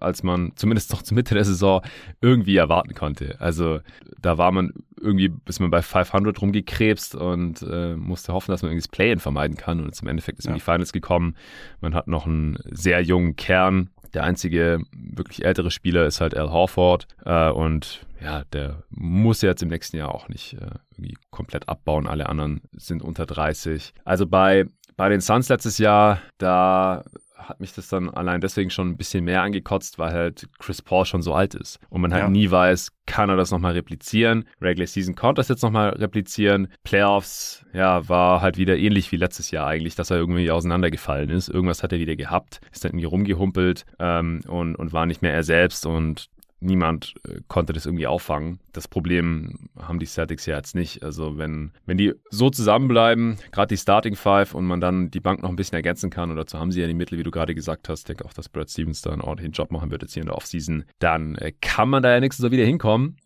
[0.00, 1.82] als man zumindest noch zur Mitte der Saison
[2.20, 3.40] irgendwie erwarten konnte.
[3.40, 3.80] Also
[4.20, 8.70] da war man irgendwie, bis man bei 500 rumgekrebst und äh, musste hoffen, dass man
[8.70, 9.80] irgendwie das Play-In vermeiden kann.
[9.80, 10.50] Und zum Endeffekt ist ja.
[10.50, 11.36] man in die Finals gekommen.
[11.80, 13.90] Man hat noch einen sehr jungen Kern.
[14.12, 17.08] Der einzige wirklich ältere Spieler ist halt Al Horford.
[17.24, 22.06] Äh, und ja, der muss jetzt im nächsten Jahr auch nicht äh, irgendwie komplett abbauen.
[22.06, 23.92] Alle anderen sind unter 30.
[24.04, 27.04] Also bei, bei den Suns letztes Jahr, da
[27.36, 31.04] hat mich das dann allein deswegen schon ein bisschen mehr angekotzt, weil halt Chris Paul
[31.04, 32.30] schon so alt ist und man halt ja.
[32.30, 34.46] nie weiß, kann er das nochmal replizieren.
[34.60, 36.68] Regular Season konnte das jetzt nochmal replizieren.
[36.84, 41.48] Playoffs, ja, war halt wieder ähnlich wie letztes Jahr eigentlich, dass er irgendwie auseinandergefallen ist.
[41.48, 45.34] Irgendwas hat er wieder gehabt, ist dann irgendwie rumgehumpelt ähm, und, und war nicht mehr
[45.34, 46.30] er selbst und
[46.64, 48.58] niemand äh, konnte das irgendwie auffangen.
[48.72, 51.02] Das Problem haben die Celtics ja jetzt nicht.
[51.02, 55.42] Also wenn, wenn die so zusammenbleiben, gerade die Starting Five und man dann die Bank
[55.42, 57.54] noch ein bisschen ergänzen kann und dazu haben sie ja die Mittel, wie du gerade
[57.54, 60.14] gesagt hast, ich denke auch, dass Brad Stevens da einen ordentlichen Job machen wird jetzt
[60.14, 63.16] hier in der Offseason, dann äh, kann man da ja nächstes Jahr wieder hinkommen.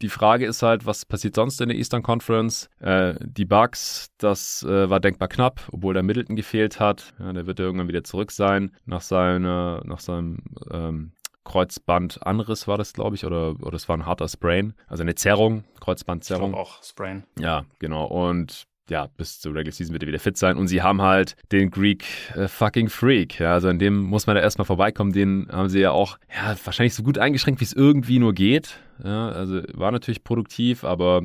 [0.00, 2.70] Die Frage ist halt, was passiert sonst in der Eastern Conference?
[2.78, 7.12] Äh, die Bucks, das äh, war denkbar knapp, obwohl der Middleton gefehlt hat.
[7.18, 10.38] Ja, der wird ja irgendwann wieder zurück sein nach seiner, nach seinem
[10.70, 11.12] ähm,
[11.44, 15.64] Kreuzbandanriss war das, glaube ich, oder, oder es war ein harter Sprain, also eine Zerrung,
[15.80, 16.50] Kreuzbandzerrung.
[16.50, 17.24] Ich auch Sprain.
[17.38, 18.06] Ja, genau.
[18.06, 20.56] Und ja, bis zur Regular Season wird er wieder fit sein.
[20.56, 23.38] Und sie haben halt den Greek äh, fucking Freak.
[23.38, 25.12] Ja, also an dem muss man da erstmal vorbeikommen.
[25.12, 28.78] Den haben sie ja auch, ja, wahrscheinlich so gut eingeschränkt, wie es irgendwie nur geht.
[29.02, 31.22] Ja, also war natürlich produktiv, aber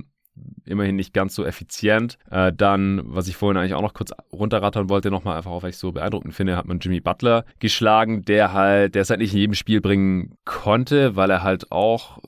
[0.66, 2.18] immerhin nicht ganz so effizient.
[2.30, 5.72] Äh, dann, was ich vorhin eigentlich auch noch kurz runterrattern wollte, nochmal einfach auch, weil
[5.72, 9.34] ich so beeindruckend finde, hat man Jimmy Butler geschlagen, der halt, der es halt nicht
[9.34, 12.20] in jedem Spiel bringen konnte, weil er halt auch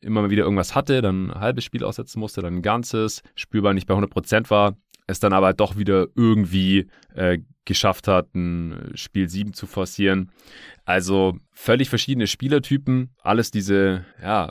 [0.00, 3.74] immer mal wieder irgendwas hatte, dann ein halbes Spiel aussetzen musste, dann ein ganzes, spürbar
[3.74, 4.76] nicht bei 100% war,
[5.08, 10.30] es dann aber doch wieder irgendwie äh, geschafft hat, ein Spiel 7 zu forcieren.
[10.84, 14.50] Also völlig verschiedene Spielertypen, alles diese, ja,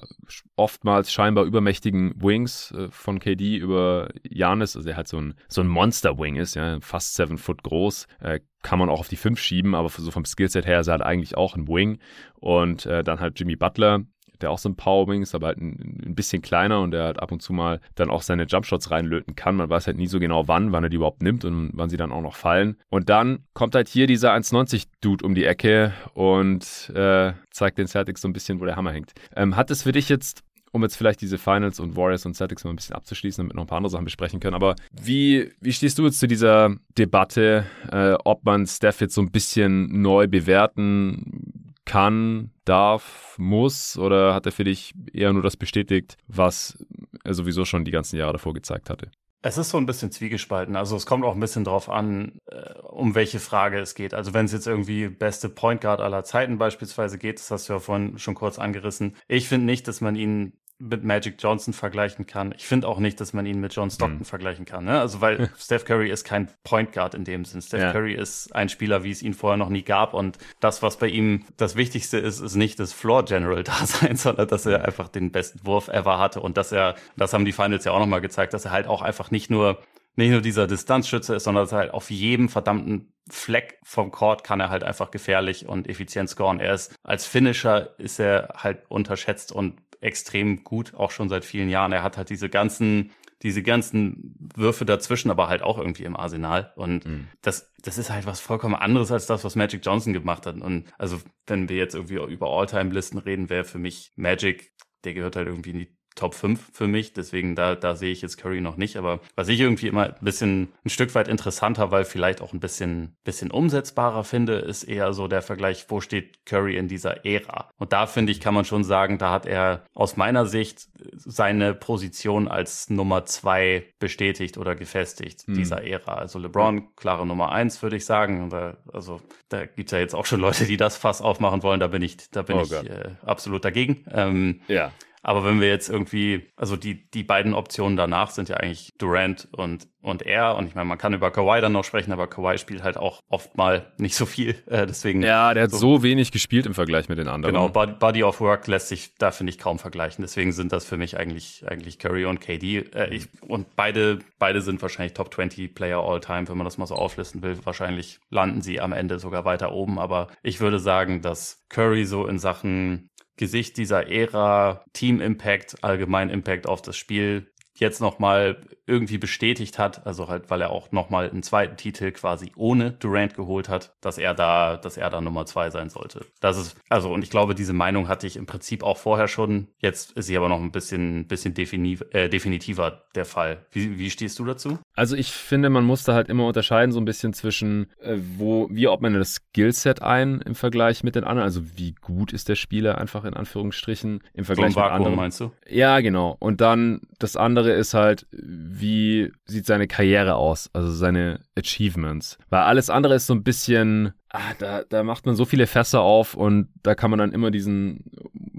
[0.56, 5.62] oftmals scheinbar übermächtigen Wings äh, von KD über Janis, also er halt so ein, so
[5.62, 9.39] ein Monster-Wing ist, ja, fast seven Foot groß, äh, kann man auch auf die 5
[9.39, 12.00] schieben, aber so vom Skillset her ist er halt eigentlich auch ein Wing.
[12.36, 14.02] Und äh, dann halt Jimmy Butler,
[14.41, 17.19] der auch so ein Powerwing ist, aber halt ein, ein, bisschen kleiner und der halt
[17.19, 19.56] ab und zu mal dann auch seine Jumpshots reinlöten kann.
[19.56, 21.97] Man weiß halt nie so genau wann, wann er die überhaupt nimmt und wann sie
[21.97, 22.78] dann auch noch fallen.
[22.89, 28.21] Und dann kommt halt hier dieser 1,90-Dude um die Ecke und äh, zeigt den Celtics
[28.21, 29.13] so ein bisschen, wo der Hammer hängt.
[29.36, 32.64] Ähm, hat es für dich jetzt um jetzt vielleicht diese Finals und Warriors und Celtics
[32.64, 34.55] mal ein bisschen abzuschließen, damit wir noch ein paar andere Sachen besprechen können.
[34.55, 39.22] Aber wie, wie stehst du jetzt zu dieser Debatte, äh, ob man Steph jetzt so
[39.22, 41.57] ein bisschen neu bewerten
[41.88, 43.97] kann, darf, muss?
[43.97, 46.77] Oder hat er für dich eher nur das bestätigt, was
[47.23, 49.09] er sowieso schon die ganzen Jahre davor gezeigt hatte?
[49.41, 50.75] Es ist so ein bisschen zwiegespalten.
[50.75, 54.13] Also es kommt auch ein bisschen drauf an, äh, um welche Frage es geht.
[54.13, 57.73] Also wenn es jetzt irgendwie beste Point Guard aller Zeiten beispielsweise geht, das hast du
[57.73, 59.15] ja vorhin schon kurz angerissen.
[59.27, 62.53] Ich finde nicht, dass man ihn mit Magic Johnson vergleichen kann.
[62.55, 64.25] Ich finde auch nicht, dass man ihn mit John Stockton mhm.
[64.25, 64.86] vergleichen kann.
[64.86, 64.99] Ne?
[64.99, 67.61] Also weil Steph Curry ist kein Point Guard in dem Sinn.
[67.61, 67.91] Steph ja.
[67.91, 70.13] Curry ist ein Spieler, wie es ihn vorher noch nie gab.
[70.13, 74.47] Und das, was bei ihm das Wichtigste ist, ist nicht das Floor General Dasein, sondern
[74.47, 77.86] dass er einfach den besten Wurf ever hatte und dass er, das haben die Finals
[77.86, 79.80] ja auch nochmal gezeigt, dass er halt auch einfach nicht nur
[80.17, 84.43] nicht nur dieser Distanzschütze ist, sondern dass er halt auf jedem verdammten Fleck vom Court
[84.43, 86.59] kann er halt einfach gefährlich und effizient scoren.
[86.59, 91.70] Er ist als Finisher ist er halt unterschätzt und extrem gut, auch schon seit vielen
[91.70, 91.91] Jahren.
[91.91, 93.12] Er hat halt diese ganzen
[93.43, 96.74] diese ganzen Würfe dazwischen, aber halt auch irgendwie im Arsenal.
[96.76, 97.28] Und mhm.
[97.41, 100.60] das, das ist halt was vollkommen anderes als das, was Magic Johnson gemacht hat.
[100.60, 104.74] Und also, wenn wir jetzt irgendwie über All-Time-Listen reden, wäre für mich Magic,
[105.04, 107.13] der gehört halt irgendwie in die Top 5 für mich.
[107.13, 108.97] Deswegen da, da sehe ich jetzt Curry noch nicht.
[108.97, 112.59] Aber was ich irgendwie immer ein bisschen ein Stück weit interessanter, weil vielleicht auch ein
[112.59, 117.70] bisschen, bisschen umsetzbarer finde, ist eher so der Vergleich, wo steht Curry in dieser Ära?
[117.78, 121.74] Und da finde ich, kann man schon sagen, da hat er aus meiner Sicht seine
[121.74, 125.53] Position als Nummer zwei bestätigt oder gefestigt hm.
[125.53, 126.15] dieser Ära.
[126.15, 128.49] Also LeBron, klare Nummer eins, würde ich sagen.
[128.49, 131.80] Da, also da gibt's ja jetzt auch schon Leute, die das Fass aufmachen wollen.
[131.80, 134.03] Da bin ich, da bin oh ich äh, absolut dagegen.
[134.11, 134.91] Ähm, ja.
[135.28, 139.49] Aber wenn wir jetzt irgendwie, also die, die beiden Optionen danach sind ja eigentlich Durant
[139.51, 140.55] und, und er.
[140.55, 143.19] Und ich meine, man kann über Kawhi dann noch sprechen, aber Kawhi spielt halt auch
[143.28, 144.55] oft mal nicht so viel.
[144.67, 145.23] Äh, deswegen.
[145.23, 147.55] Ja, der hat so, so, wenig gespielt im Vergleich mit den anderen.
[147.55, 150.21] Genau, Body of Work lässt sich da, finde ich, kaum vergleichen.
[150.21, 152.80] Deswegen sind das für mich eigentlich, eigentlich Curry und KD.
[152.93, 156.78] Äh, ich, und beide, beide sind wahrscheinlich Top 20 Player all time, wenn man das
[156.78, 157.57] mal so auflisten will.
[157.63, 159.99] Wahrscheinlich landen sie am Ende sogar weiter oben.
[159.99, 166.29] Aber ich würde sagen, dass Curry so in Sachen Gesicht dieser Ära, Team Impact, allgemein
[166.29, 167.47] Impact auf das Spiel
[167.80, 168.57] jetzt nochmal
[168.88, 173.36] irgendwie bestätigt hat, also halt, weil er auch nochmal einen zweiten Titel quasi ohne Durant
[173.36, 176.25] geholt hat, dass er da, dass er da Nummer zwei sein sollte.
[176.39, 179.67] Das ist, also, und ich glaube, diese Meinung hatte ich im Prinzip auch vorher schon.
[179.80, 183.65] Jetzt ist sie aber noch ein bisschen, bisschen defini äh, definitiver der Fall.
[183.71, 184.80] Wie, wie stehst du dazu?
[184.93, 188.69] Also ich finde, man muss da halt immer unterscheiden, so ein bisschen zwischen, äh, wo,
[188.71, 192.47] wie ob man das Skillset ein im Vergleich mit den anderen, also wie gut ist
[192.47, 195.15] der Spieler einfach in Anführungsstrichen im Vergleich so mit anderen.
[195.15, 195.51] meinst du?
[195.67, 196.38] Ja, genau.
[196.39, 202.38] Und dann das andere ist halt, wie sieht seine Karriere aus, also seine Achievements.
[202.49, 206.01] Weil alles andere ist so ein bisschen, ah, da, da macht man so viele Fässer
[206.01, 208.05] auf und da kann man dann immer diesen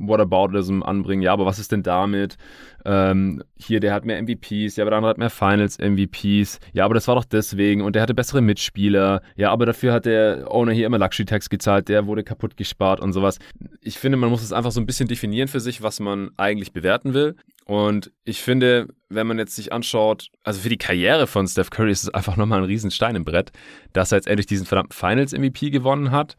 [0.06, 1.22] Whataboutism anbringen.
[1.22, 2.36] Ja, aber was ist denn damit?
[2.84, 6.60] Ähm, hier, der hat mehr MVPs, ja, aber der andere hat mehr Finals-MVPs.
[6.72, 9.22] Ja, aber das war doch deswegen und der hatte bessere Mitspieler.
[9.36, 13.12] Ja, aber dafür hat der Owner hier immer Luxury-Tax gezahlt, der wurde kaputt gespart und
[13.12, 13.38] sowas.
[13.80, 16.72] Ich finde, man muss es einfach so ein bisschen definieren für sich, was man eigentlich
[16.72, 17.36] bewerten will.
[17.66, 21.90] Und ich finde, wenn man jetzt sich anschaut, also für die Karriere von Steph Curry
[21.90, 23.52] ist es einfach nochmal ein Riesenstein im Brett,
[23.92, 26.36] dass er jetzt endlich diesen verdammten Finals-MVP gewonnen hat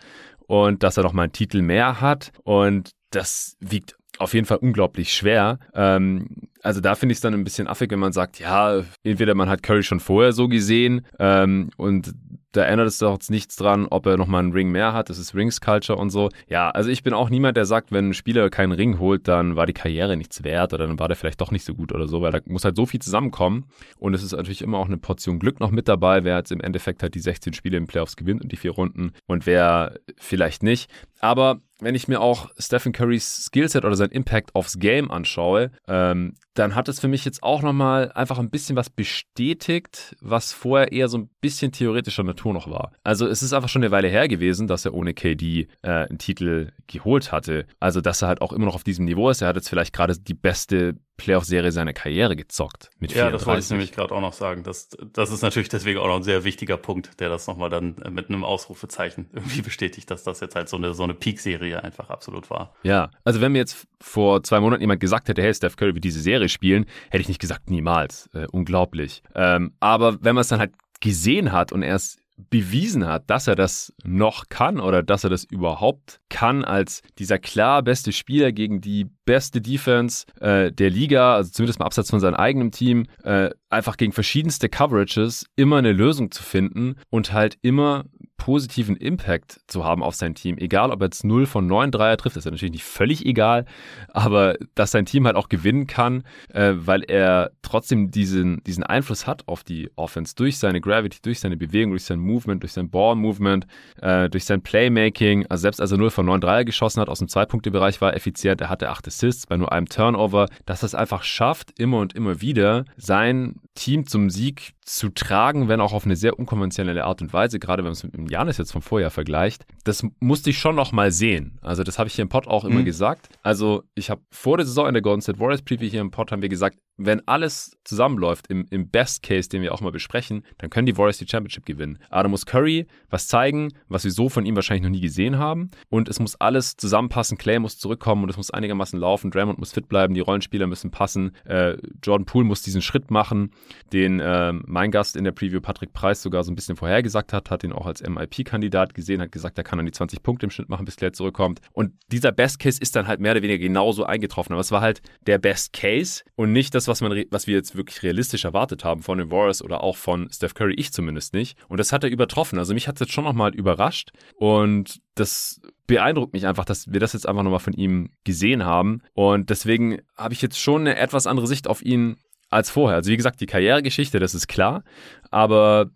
[0.47, 2.31] und dass er nochmal einen Titel mehr hat.
[2.43, 5.59] Und das wiegt auf jeden Fall unglaublich schwer.
[5.73, 6.27] Ähm,
[6.61, 9.49] also da finde ich es dann ein bisschen affig, wenn man sagt, ja, entweder man
[9.49, 12.13] hat Curry schon vorher so gesehen ähm, und
[12.51, 15.09] da ändert es doch jetzt nichts dran, ob er nochmal einen Ring mehr hat.
[15.09, 16.29] Das ist Rings Culture und so.
[16.47, 19.55] Ja, also ich bin auch niemand, der sagt, wenn ein Spieler keinen Ring holt, dann
[19.55, 22.07] war die Karriere nichts wert oder dann war der vielleicht doch nicht so gut oder
[22.07, 23.65] so, weil da muss halt so viel zusammenkommen.
[23.99, 26.59] Und es ist natürlich immer auch eine Portion Glück noch mit dabei, wer jetzt im
[26.59, 30.63] Endeffekt halt die 16 Spiele im Playoffs gewinnt und die vier Runden und wer vielleicht
[30.63, 30.89] nicht.
[31.19, 36.35] Aber wenn ich mir auch Stephen Currys Skillset oder sein Impact aufs Game anschaue, ähm,
[36.53, 40.91] dann hat es für mich jetzt auch nochmal einfach ein bisschen was bestätigt, was vorher
[40.91, 42.91] eher so ein bisschen theoretischer Natur noch war.
[43.03, 46.17] Also es ist einfach schon eine Weile her gewesen, dass er ohne KD äh, einen
[46.17, 47.65] Titel geholt hatte.
[47.79, 49.41] Also dass er halt auch immer noch auf diesem Niveau ist.
[49.41, 52.89] Er hat jetzt vielleicht gerade die beste Playoff-Serie seiner Karriere gezockt.
[52.99, 54.63] Mit ja, das wollte ich nämlich gerade auch noch sagen.
[54.63, 57.95] Das, das ist natürlich deswegen auch noch ein sehr wichtiger Punkt, der das nochmal dann
[58.11, 62.09] mit einem Ausrufezeichen irgendwie bestätigt, dass das jetzt halt so eine, so eine Peak-Serie einfach
[62.09, 62.73] absolut war.
[62.83, 66.03] Ja, also wenn mir jetzt vor zwei Monaten jemand gesagt hätte, hey, Steph Curry wird
[66.03, 68.29] diese Serie spielen, hätte ich nicht gesagt, niemals.
[68.33, 69.21] Äh, unglaublich.
[69.35, 72.18] Ähm, aber wenn man es dann halt gesehen hat und erst
[72.49, 77.37] bewiesen hat, dass er das noch kann oder dass er das überhaupt kann als dieser
[77.37, 82.19] klar beste Spieler gegen die beste Defense äh, der Liga, also zumindest mal abseits von
[82.19, 87.57] seinem eigenen Team, äh, einfach gegen verschiedenste Coverages immer eine Lösung zu finden und halt
[87.61, 88.05] immer
[88.39, 90.57] positiven Impact zu haben auf sein Team.
[90.57, 93.65] Egal, ob er jetzt 0 von 9 Dreier trifft, ist ja natürlich nicht völlig egal,
[94.07, 99.27] aber dass sein Team halt auch gewinnen kann, äh, weil er trotzdem diesen, diesen Einfluss
[99.27, 102.89] hat auf die Offense durch seine Gravity, durch seine Bewegung, durch sein Movement, durch sein
[102.89, 103.67] Ball-Movement,
[104.01, 105.45] äh, durch sein Playmaking.
[105.47, 108.61] Also selbst als er 0 von 9 Dreier geschossen hat, aus dem Zwei-Punkte-Bereich war effizient,
[108.61, 112.15] er hatte 8 Assists bei nur einem Turnover, dass er es einfach schafft, immer und
[112.15, 117.21] immer wieder sein Team zum Sieg zu tragen, wenn auch auf eine sehr unkonventionelle Art
[117.21, 120.49] und Weise, gerade wenn man es mit dem Janis jetzt vom Vorjahr vergleicht, das musste
[120.49, 121.59] ich schon noch mal sehen.
[121.61, 122.85] Also das habe ich hier im Pod auch immer mhm.
[122.85, 123.29] gesagt.
[123.43, 126.31] Also ich habe vor der Saison in der Golden State Warriors Preview hier im Pod
[126.31, 130.43] haben wir gesagt, wenn alles zusammenläuft, im, im Best Case, den wir auch mal besprechen,
[130.57, 131.97] dann können die Warriors die Championship gewinnen.
[132.09, 135.37] Aber da muss Curry was zeigen, was wir so von ihm wahrscheinlich noch nie gesehen
[135.37, 135.71] haben.
[135.89, 137.37] Und es muss alles zusammenpassen.
[137.37, 139.31] Clay muss zurückkommen und es muss einigermaßen laufen.
[139.31, 141.31] Draymond muss fit bleiben, die Rollenspieler müssen passen.
[141.45, 143.51] Äh, Jordan Poole muss diesen Schritt machen,
[143.93, 147.51] den äh, mein Gast in der Preview, Patrick Preis, sogar so ein bisschen vorhergesagt hat,
[147.51, 150.51] hat ihn auch als MIP-Kandidat gesehen, hat gesagt, er kann dann die 20 Punkte im
[150.51, 151.59] Schnitt machen, bis Clay zurückkommt.
[151.73, 154.53] Und dieser Best Case ist dann halt mehr oder weniger genauso eingetroffen.
[154.53, 157.75] Aber es war halt der Best Case und nicht das, was, man, was wir jetzt
[157.75, 161.57] wirklich realistisch erwartet haben von den Warriors oder auch von Steph Curry, ich zumindest nicht.
[161.67, 162.57] Und das hat er übertroffen.
[162.57, 167.01] Also mich hat es jetzt schon nochmal überrascht und das beeindruckt mich einfach, dass wir
[167.01, 169.01] das jetzt einfach nochmal von ihm gesehen haben.
[169.13, 172.15] Und deswegen habe ich jetzt schon eine etwas andere Sicht auf ihn
[172.49, 172.97] als vorher.
[172.97, 174.83] Also wie gesagt, die Karrieregeschichte, das ist klar,
[175.31, 175.91] aber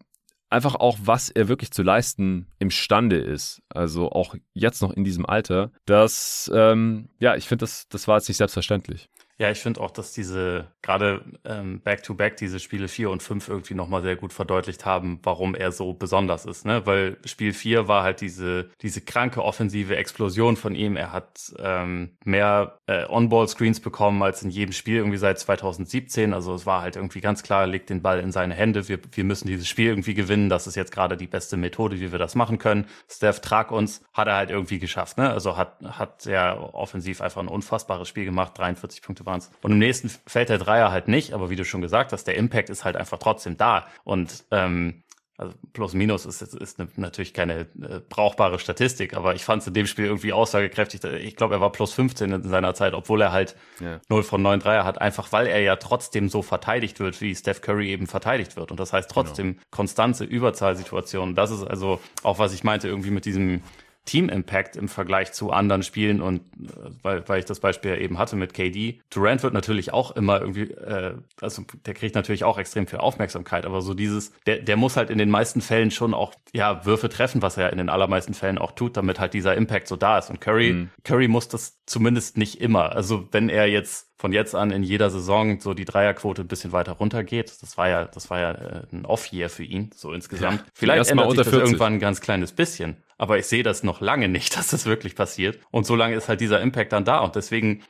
[0.54, 3.62] einfach auch, was er wirklich zu leisten imstande ist.
[3.70, 5.72] Also auch jetzt noch in diesem Alter.
[5.86, 9.10] Das, ähm, ja, ich finde, das, das war jetzt nicht selbstverständlich.
[9.40, 13.74] Ja, ich finde auch, dass diese, gerade ähm, Back-to-Back, diese Spiele 4 und 5 irgendwie
[13.74, 16.66] nochmal sehr gut verdeutlicht haben, warum er so besonders ist.
[16.66, 16.86] Ne?
[16.86, 20.96] Weil Spiel 4 war halt diese, diese kranke offensive Explosion von ihm.
[20.98, 26.32] Er hat ähm, mehr äh, On-Ball-Screens bekommen als in jedem Spiel irgendwie seit 2017.
[26.32, 28.88] Also es war halt irgendwie ganz klar, er legt den Ball in seine Hände.
[28.88, 30.50] Wir, wir müssen dieses Spiel irgendwie gewinnen.
[30.50, 32.86] Das ist jetzt gerade die beste Methode, wie wir das machen können.
[33.10, 35.18] Steph, trag uns, hat er halt irgendwie geschafft.
[35.18, 35.28] Ne?
[35.32, 38.56] Also hat, hat sehr offensiv einfach ein unfassbares Spiel gemacht.
[38.60, 39.52] 43 Punkte waren es.
[39.62, 42.36] Und im nächsten fällt der Dreier halt nicht, aber wie du schon gesagt hast, der
[42.36, 43.88] Impact ist halt einfach trotzdem da.
[44.04, 45.04] Und ähm,
[45.36, 49.74] also plus minus ist, ist natürlich keine äh, brauchbare Statistik, aber ich fand es in
[49.74, 51.04] dem Spiel irgendwie aussagekräftig.
[51.04, 54.00] Ich glaube, er war plus 15 in seiner Zeit, obwohl er halt ja.
[54.10, 57.62] 0 von 9 Dreier hat, einfach weil er ja trotzdem so verteidigt wird, wie Steph
[57.62, 58.70] Curry eben verteidigt wird.
[58.70, 59.64] Und das heißt trotzdem genau.
[59.72, 61.34] konstante Überzahlsituationen.
[61.34, 63.64] Das ist also auch, was ich meinte, irgendwie mit diesem
[64.06, 68.36] Team-Impact im Vergleich zu anderen Spielen und äh, weil, weil ich das Beispiel eben hatte
[68.36, 69.00] mit KD.
[69.10, 73.66] Durant wird natürlich auch immer irgendwie, äh, also der kriegt natürlich auch extrem viel Aufmerksamkeit,
[73.66, 77.10] aber so dieses, der, der muss halt in den meisten Fällen schon auch ja Würfe
[77.10, 80.18] treffen, was er in den allermeisten Fällen auch tut, damit halt dieser Impact so da
[80.18, 80.30] ist.
[80.30, 80.90] Und Curry, mhm.
[81.04, 82.94] Curry muss das zumindest nicht immer.
[82.94, 86.72] Also wenn er jetzt von jetzt an in jeder Saison so die Dreierquote ein bisschen
[86.72, 87.62] weiter runtergeht.
[87.62, 90.60] Das war ja, das war ja äh, ein Off-Year für ihn, so insgesamt.
[90.60, 91.68] Ja, Vielleicht ändert sich das 40.
[91.68, 92.96] irgendwann ein ganz kleines bisschen.
[93.18, 95.60] Aber ich sehe das noch lange nicht, dass das wirklich passiert.
[95.72, 97.20] Und so lange ist halt dieser Impact dann da.
[97.20, 97.84] Und deswegen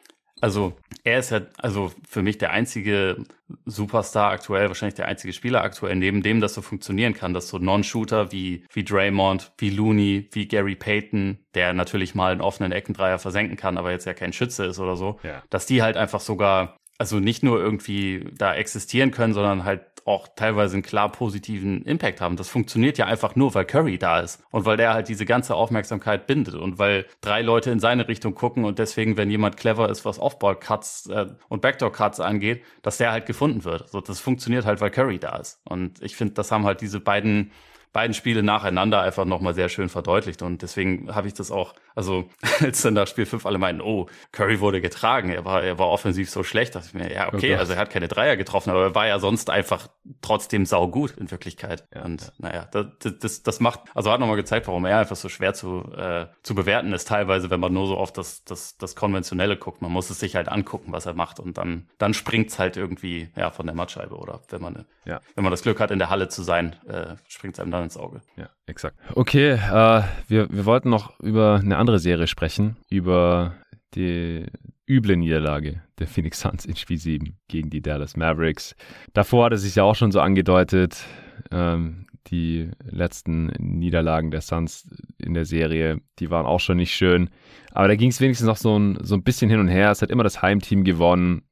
[0.43, 0.73] also
[1.05, 3.23] er ist ja also für mich der einzige
[3.65, 7.59] Superstar aktuell, wahrscheinlich der einzige Spieler aktuell, neben dem das so funktionieren kann, dass so
[7.59, 13.19] Non-Shooter wie, wie Draymond, wie Looney, wie Gary Payton, der natürlich mal einen offenen Eckendreier
[13.19, 15.41] versenken kann, aber jetzt ja kein Schütze ist oder so, ja.
[15.49, 20.27] dass die halt einfach sogar also nicht nur irgendwie da existieren können, sondern halt auch
[20.35, 22.35] teilweise einen klar positiven Impact haben.
[22.35, 25.55] Das funktioniert ja einfach nur, weil Curry da ist und weil der halt diese ganze
[25.55, 29.89] Aufmerksamkeit bindet und weil drei Leute in seine Richtung gucken und deswegen, wenn jemand clever
[29.89, 33.83] ist, was Offball-Cuts äh, und Backdoor-Cuts angeht, dass der halt gefunden wird.
[33.83, 35.59] Also das funktioniert halt, weil Curry da ist.
[35.63, 37.51] Und ich finde, das haben halt diese beiden
[37.93, 40.41] beiden Spiele nacheinander einfach nochmal sehr schön verdeutlicht.
[40.41, 42.27] Und deswegen habe ich das auch, also
[42.59, 45.89] als dann nach Spiel 5 alle meinten, oh, Curry wurde getragen, er war, er war
[45.89, 48.71] offensiv so schlecht, dachte ich mir, ja, okay, oh also er hat keine Dreier getroffen,
[48.71, 49.87] aber er war ja sonst einfach
[50.21, 51.87] trotzdem saugut in Wirklichkeit.
[51.93, 52.27] Ja, und ja.
[52.39, 55.83] naja, das, das, das macht, also hat nochmal gezeigt, warum er einfach so schwer zu,
[55.95, 59.83] äh, zu bewerten ist, teilweise, wenn man nur so oft das, das, das Konventionelle guckt.
[59.83, 63.29] Man muss es sich halt angucken, was er macht und dann, dann springt's halt irgendwie
[63.35, 65.21] ja, von der Mattscheibe oder wenn man, ja.
[65.35, 67.97] wenn man das Glück hat, in der Halle zu sein, äh, springt's einem dann ins
[67.97, 68.21] Auge.
[68.37, 68.97] Ja, exakt.
[69.15, 73.53] Okay, äh, wir, wir wollten noch über eine andere Serie sprechen, über
[73.95, 74.45] die
[74.87, 78.75] üble Niederlage der Phoenix Suns in Spiel 7 gegen die Dallas Mavericks.
[79.13, 81.05] Davor hat es sich ja auch schon so angedeutet,
[81.51, 87.29] ähm, die letzten Niederlagen der Suns in der Serie, die waren auch schon nicht schön.
[87.71, 89.91] Aber da ging es wenigstens noch so ein, so ein bisschen hin und her.
[89.91, 91.43] Es hat immer das Heimteam gewonnen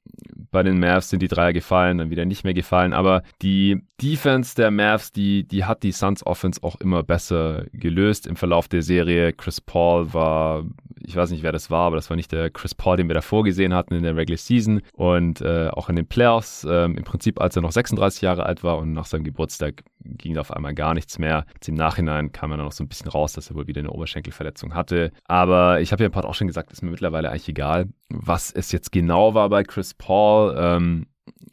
[0.51, 2.93] bei den Mavs sind die Dreier gefallen, dann wieder nicht mehr gefallen.
[2.93, 8.27] Aber die Defense der Mavs, die, die hat die Suns Offense auch immer besser gelöst
[8.27, 9.31] im Verlauf der Serie.
[9.33, 10.65] Chris Paul war,
[10.99, 13.13] ich weiß nicht, wer das war, aber das war nicht der Chris Paul, den wir
[13.13, 16.65] davor gesehen hatten in der Regular Season und äh, auch in den Playoffs.
[16.69, 20.37] Ähm, Im Prinzip, als er noch 36 Jahre alt war und nach seinem Geburtstag ging
[20.37, 21.45] auf einmal gar nichts mehr.
[21.53, 23.79] Jetzt Im Nachhinein kam er dann noch so ein bisschen raus, dass er wohl wieder
[23.79, 25.11] eine Oberschenkelverletzung hatte.
[25.25, 28.51] Aber ich habe ja ein paar auch schon gesagt, ist mir mittlerweile eigentlich egal, was
[28.51, 31.05] es jetzt genau war bei Chris Paul, ähm,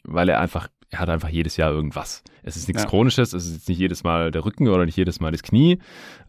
[0.03, 2.23] weil er einfach, er hat einfach jedes Jahr irgendwas.
[2.41, 2.89] Es ist nichts ja.
[2.89, 5.79] Chronisches, es ist jetzt nicht jedes Mal der Rücken oder nicht jedes Mal das Knie,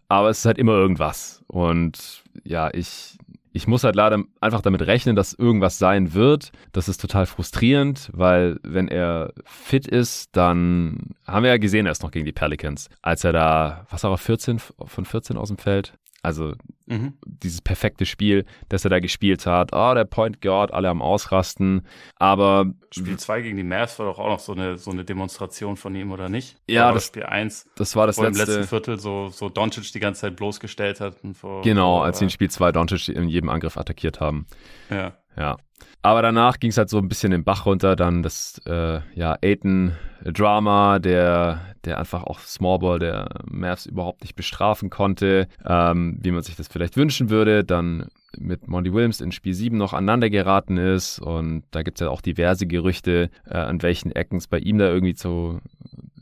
[0.08, 1.42] aber es ist halt immer irgendwas.
[1.46, 3.16] Und ja, ich,
[3.52, 6.52] ich muss halt leider einfach damit rechnen, dass irgendwas sein wird.
[6.72, 12.02] Das ist total frustrierend, weil wenn er fit ist, dann haben wir ja gesehen erst
[12.02, 15.58] noch gegen die Pelicans, als er da, was war er, 14 von 14 aus dem
[15.58, 15.94] Feld?
[16.22, 16.54] Also
[16.86, 17.14] mhm.
[17.24, 19.70] dieses perfekte Spiel, das er da gespielt hat.
[19.72, 21.86] Oh, der Point Guard, alle am Ausrasten.
[22.16, 25.76] Aber Spiel 2 gegen die Mavs war doch auch noch so eine, so eine Demonstration
[25.76, 26.56] von ihm, oder nicht?
[26.68, 27.70] Ja, das Spiel 1.
[27.76, 28.42] Das war das wo letzte.
[28.42, 31.16] im letzten Viertel so, so Doncic die ganze Zeit bloßgestellt hat.
[31.32, 34.46] Vor, genau, als sie in Spiel 2 Doncic in jedem Angriff attackiert haben.
[34.90, 35.14] Ja.
[35.36, 35.56] Ja.
[36.03, 37.94] Aber danach ging es halt so ein bisschen den Bach runter.
[37.94, 44.88] Dann das äh, ja, Aiton-Drama, der, der einfach auch Smallball der Mavs überhaupt nicht bestrafen
[44.88, 47.64] konnte, ähm, wie man sich das vielleicht wünschen würde.
[47.64, 51.18] Dann mit Monty Williams in Spiel 7 noch aneinander geraten ist.
[51.18, 54.78] Und da gibt es ja auch diverse Gerüchte, äh, an welchen Ecken es bei ihm
[54.78, 55.61] da irgendwie zu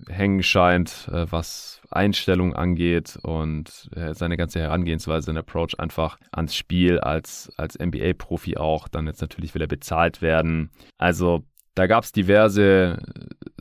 [0.09, 6.55] hängen scheint, äh, was Einstellung angeht und äh, seine ganze Herangehensweise, sein Approach einfach ans
[6.55, 8.89] Spiel als, als NBA-Profi auch.
[8.89, 10.71] Dann jetzt natürlich will er bezahlt werden.
[10.99, 11.45] Also
[11.75, 12.99] da gab es diverse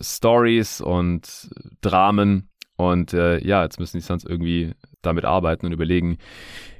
[0.01, 1.49] Stories und
[1.81, 6.17] Dramen und äh, ja, jetzt müssen die Suns irgendwie damit arbeiten und überlegen,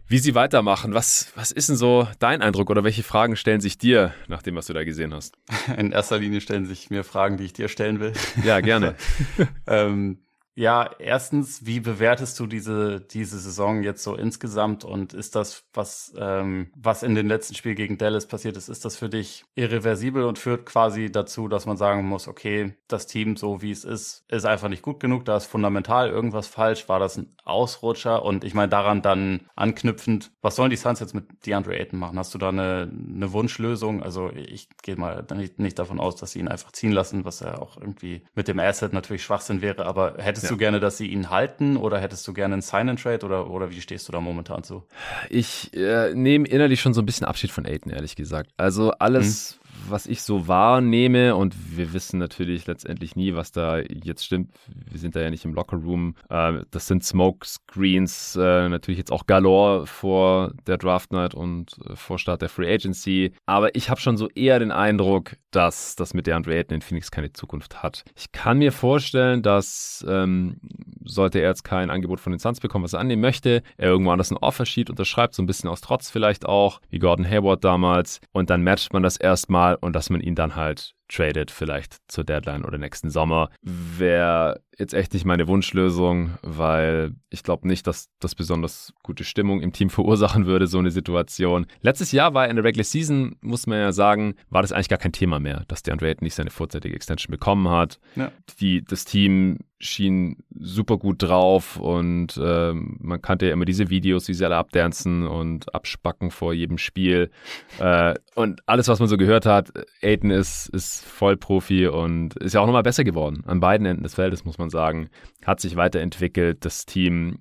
[0.07, 0.93] wie sie weitermachen.
[0.93, 4.55] Was, was ist denn so dein Eindruck oder welche Fragen stellen sich dir nach dem,
[4.55, 5.37] was du da gesehen hast?
[5.77, 8.13] In erster Linie stellen sich mir Fragen, die ich dir stellen will.
[8.43, 8.95] Ja, gerne.
[9.67, 10.19] ähm,
[10.57, 16.15] ja, erstens, wie bewertest du diese, diese Saison jetzt so insgesamt und ist das, was,
[16.17, 20.23] ähm, was in den letzten Spielen gegen Dallas passiert ist, ist das für dich irreversibel
[20.23, 24.25] und führt quasi dazu, dass man sagen muss, okay, das Team, so wie es ist,
[24.29, 28.43] ist einfach nicht gut genug, da ist fundamental irgendwas falsch, war das ein Ausrutscher und
[28.43, 32.17] ich meine daran dann anknüpfend, was sollen die Suns jetzt mit DeAndre Ayton machen?
[32.17, 34.01] Hast du da eine, eine Wunschlösung?
[34.01, 37.41] Also ich gehe mal nicht, nicht davon aus, dass sie ihn einfach ziehen lassen, was
[37.41, 40.55] ja auch irgendwie mit dem Asset natürlich Schwachsinn wäre, aber Hättest ja.
[40.55, 43.81] du gerne, dass sie ihn halten oder hättest du gerne einen Sign-and-Trade oder, oder wie
[43.81, 44.83] stehst du da momentan zu?
[45.29, 48.51] Ich äh, nehme innerlich schon so ein bisschen Abschied von Aiden, ehrlich gesagt.
[48.57, 53.79] Also alles, mhm was ich so wahrnehme, und wir wissen natürlich letztendlich nie, was da
[53.79, 54.51] jetzt stimmt.
[54.89, 56.15] Wir sind da ja nicht im Lockerroom.
[56.29, 61.77] Äh, das sind Smoke Screens, äh, natürlich jetzt auch galore vor der Draft Night und
[61.85, 63.33] äh, vor Start der Free Agency.
[63.45, 66.81] Aber ich habe schon so eher den Eindruck, dass das mit der Andre Ayton in
[66.81, 68.03] Phoenix keine Zukunft hat.
[68.15, 70.57] Ich kann mir vorstellen, dass ähm,
[71.03, 74.11] sollte er jetzt kein Angebot von den Suns bekommen, was er annehmen möchte, er irgendwo
[74.11, 78.19] anders ein Offersheet unterschreibt, so ein bisschen aus Trotz vielleicht auch, wie Gordon Hayward damals.
[78.31, 82.23] Und dann matcht man das erstmal und dass man ihn dann halt tradet, vielleicht zur
[82.23, 88.09] Deadline oder nächsten Sommer, wäre jetzt echt nicht meine Wunschlösung, weil ich glaube nicht, dass
[88.19, 91.65] das besonders gute Stimmung im Team verursachen würde, so eine Situation.
[91.82, 94.99] Letztes Jahr war in der Regular Season, muss man ja sagen, war das eigentlich gar
[94.99, 97.99] kein Thema mehr, dass der Andre Ayton nicht seine vorzeitige Extension bekommen hat.
[98.15, 98.32] Ja.
[98.59, 104.28] Die, das Team schien super gut drauf und ähm, man kannte ja immer diese Videos,
[104.28, 107.32] wie sie alle abdancen und abspacken vor jedem Spiel.
[107.80, 109.71] äh, und alles, was man so gehört hat,
[110.03, 114.13] Aiden ist, ist Vollprofi und ist ja auch nochmal besser geworden an beiden Enden des
[114.13, 115.09] Feldes, muss man man sagen,
[115.45, 116.63] hat sich weiterentwickelt.
[116.65, 117.39] Das Team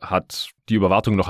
[0.00, 1.28] hat die Überwartung noch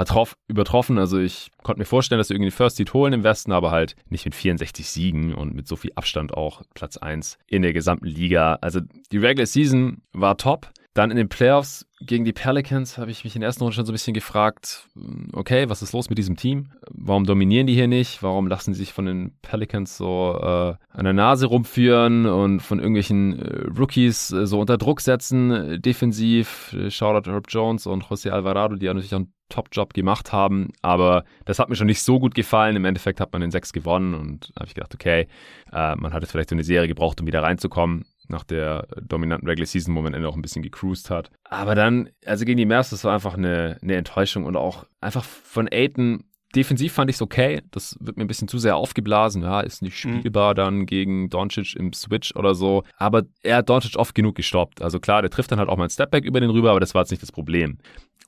[0.48, 0.98] übertroffen.
[0.98, 3.96] Also ich konnte mir vorstellen, dass sie irgendwie First Seed holen im Westen, aber halt
[4.08, 8.06] nicht mit 64 Siegen und mit so viel Abstand auch Platz 1 in der gesamten
[8.06, 8.58] Liga.
[8.60, 8.80] Also
[9.12, 10.70] die Regular Season war top.
[10.96, 13.84] Dann in den Playoffs gegen die Pelicans habe ich mich in der ersten Runde schon
[13.84, 14.88] so ein bisschen gefragt,
[15.34, 16.72] okay, was ist los mit diesem Team?
[16.88, 18.22] Warum dominieren die hier nicht?
[18.22, 22.78] Warum lassen sie sich von den Pelicans so äh, an der Nase rumführen und von
[22.78, 26.74] irgendwelchen äh, Rookies äh, so unter Druck setzen, äh, defensiv?
[26.88, 31.24] Shoutout Herb Jones und José Alvarado, die ja natürlich auch einen Top-Job gemacht haben, aber
[31.44, 32.74] das hat mir schon nicht so gut gefallen.
[32.74, 35.28] Im Endeffekt hat man den sechs gewonnen und habe ich gedacht, okay,
[35.72, 39.48] äh, man hat jetzt vielleicht so eine Serie gebraucht, um wieder reinzukommen nach der dominanten
[39.48, 41.30] Regular Season, wo man Ende auch ein bisschen gecruised hat.
[41.44, 45.24] Aber dann, also gegen die Mavs, das war einfach eine, eine Enttäuschung und auch einfach
[45.24, 46.24] von Aiton
[46.54, 47.62] defensiv fand ich es okay.
[47.70, 49.42] Das wird mir ein bisschen zu sehr aufgeblasen.
[49.42, 50.20] Ja, ist nicht mhm.
[50.20, 50.56] spielbar mhm.
[50.56, 52.82] dann gegen Doncic im Switch oder so.
[52.96, 54.82] Aber er hat Doncic oft genug gestoppt.
[54.82, 56.94] Also klar, der trifft dann halt auch mal ein Stepback über den rüber, aber das
[56.94, 57.78] war jetzt nicht das Problem.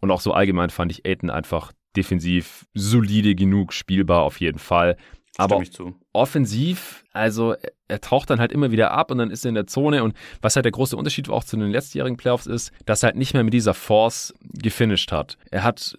[0.01, 4.97] Und auch so allgemein fand ich Aiton einfach defensiv solide genug, spielbar auf jeden Fall.
[5.39, 5.63] Aber
[6.13, 7.55] offensiv, also
[7.87, 10.03] er taucht dann halt immer wieder ab und dann ist er in der Zone.
[10.03, 13.17] Und was halt der große Unterschied auch zu den letztjährigen Playoffs ist, dass er halt
[13.17, 15.39] nicht mehr mit dieser Force gefinisht hat.
[15.51, 15.97] Er hat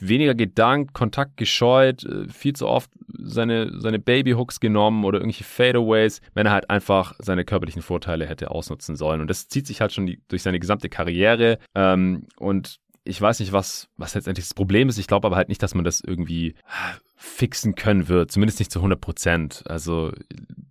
[0.00, 6.46] weniger gedankt, Kontakt gescheut, viel zu oft seine, seine Babyhooks genommen oder irgendwelche Fadeaways, wenn
[6.46, 9.20] er halt einfach seine körperlichen Vorteile hätte ausnutzen sollen.
[9.20, 11.58] Und das zieht sich halt schon die, durch seine gesamte Karriere.
[11.74, 14.98] Ähm, und ich weiß nicht, was, was letztendlich das Problem ist.
[14.98, 16.54] Ich glaube aber halt nicht, dass man das irgendwie
[17.18, 18.30] fixen können wird.
[18.30, 19.64] Zumindest nicht zu 100 Prozent.
[19.66, 20.12] Also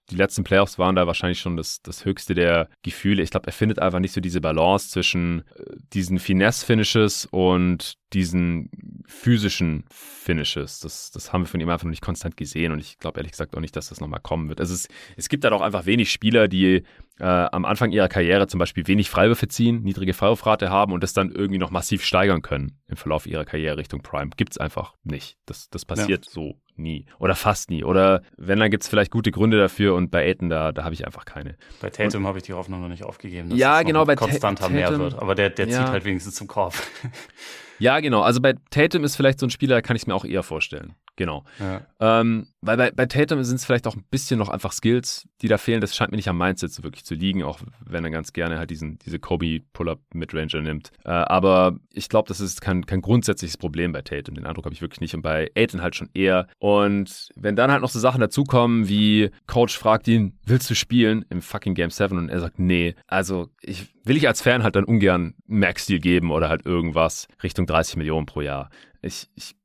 [0.10, 3.22] die letzten Playoffs waren da wahrscheinlich schon das, das höchste der Gefühle.
[3.22, 8.70] Ich glaube, er findet einfach nicht so diese Balance zwischen äh, diesen Finesse-Finishes und diesen
[9.08, 10.82] physischen Finishes.
[10.82, 13.32] Das, das haben wir von ihm einfach noch nicht konstant gesehen und ich glaube ehrlich
[13.32, 14.60] gesagt auch nicht, dass das nochmal kommen wird.
[14.60, 16.84] Also es, es gibt halt auch einfach wenig Spieler, die
[17.20, 21.14] äh, am Anfang ihrer Karriere zum Beispiel wenig Freiwürfe ziehen, niedrige Freiwurfrate haben und das
[21.14, 24.30] dann irgendwie noch massiv steigern können im Verlauf ihrer Karriere Richtung Prime.
[24.36, 25.38] Gibt es einfach nicht.
[25.45, 26.32] Das, das passiert ja.
[26.32, 27.86] so nie oder fast nie.
[27.86, 30.93] Oder wenn, dann gibt es vielleicht gute Gründe dafür und bei Aiden, da, da habe
[30.93, 31.58] ich einfach keine.
[31.82, 34.64] Bei Tatum habe ich die Hoffnung noch nicht aufgegeben, dass ja, es genau, bei konstanter
[34.64, 35.16] Tatum, mehr wird.
[35.16, 35.80] Aber der, der ja.
[35.80, 36.76] zieht halt wenigstens zum Korb.
[37.80, 38.21] Ja, genau.
[38.21, 40.43] Also bei Tatum ist vielleicht so ein Spieler, da kann ich es mir auch eher
[40.43, 40.95] vorstellen.
[41.18, 41.43] Genau.
[41.59, 41.82] Ja.
[41.99, 45.47] Ähm, weil bei, bei Tatum sind es vielleicht auch ein bisschen noch einfach Skills, die
[45.47, 45.82] da fehlen.
[45.82, 48.59] Das scheint mir nicht am Mindset so wirklich zu liegen, auch wenn er ganz gerne
[48.59, 50.91] halt diesen, diese Kobe-Pull-Up-Midranger nimmt.
[51.03, 54.36] Äh, aber ich glaube, das ist kein, kein grundsätzliches Problem bei Tatum.
[54.36, 55.15] Den Eindruck habe ich wirklich nicht.
[55.15, 56.47] Und bei Aiton halt schon eher.
[56.59, 61.26] Und wenn dann halt noch so Sachen dazukommen, wie Coach fragt ihn, willst du spielen
[61.32, 62.15] im fucking Game 7?
[62.15, 62.93] Und er sagt, nee.
[63.07, 67.65] Also ich will ich als Fan halt dann ungern Max-Deal geben oder halt irgendwas Richtung
[67.65, 68.70] 30 Millionen pro Jahr.
[69.01, 69.55] Ich, ich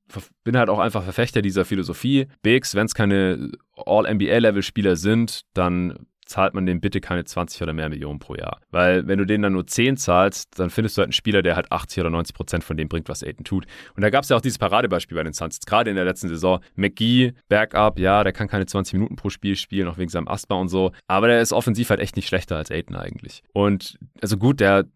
[0.45, 2.27] bin halt auch einfach Verfechter dieser Philosophie.
[2.43, 7.89] Bigs, wenn es keine All-NBA-Level-Spieler sind, dann zahlt man dem bitte keine 20 oder mehr
[7.89, 8.61] Millionen pro Jahr.
[8.71, 11.57] Weil wenn du denen dann nur 10 zahlst, dann findest du halt einen Spieler, der
[11.57, 13.67] halt 80 oder 90 Prozent von dem bringt, was Aiden tut.
[13.95, 16.29] Und da gab es ja auch dieses Paradebeispiel bei den Suns, gerade in der letzten
[16.29, 16.61] Saison.
[16.75, 20.57] McGee, Backup, ja, der kann keine 20 Minuten pro Spiel spielen, auch wegen seinem Asthma
[20.57, 20.93] und so.
[21.07, 23.43] Aber der ist offensiv halt echt nicht schlechter als Aiden eigentlich.
[23.53, 24.87] Und also gut, der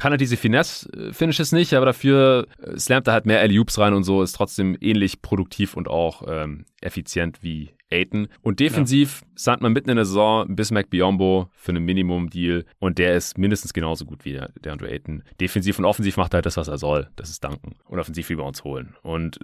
[0.00, 4.02] kann er diese Finesse-Finishes nicht, aber dafür äh, slammt er halt mehr Alley-Oops rein und
[4.02, 8.28] so, ist trotzdem ähnlich produktiv und auch ähm, effizient wie Aiton.
[8.42, 9.28] Und defensiv ja.
[9.34, 13.72] sandt man mitten in der Saison Bismack Biombo für einen Minimum-Deal und der ist mindestens
[13.72, 15.22] genauso gut wie der, der Andrew Aiton.
[15.40, 17.08] Defensiv und offensiv macht er halt das, was er soll.
[17.16, 17.76] Das ist danken.
[17.86, 18.94] Und offensiv wie wir uns holen.
[19.02, 19.38] Und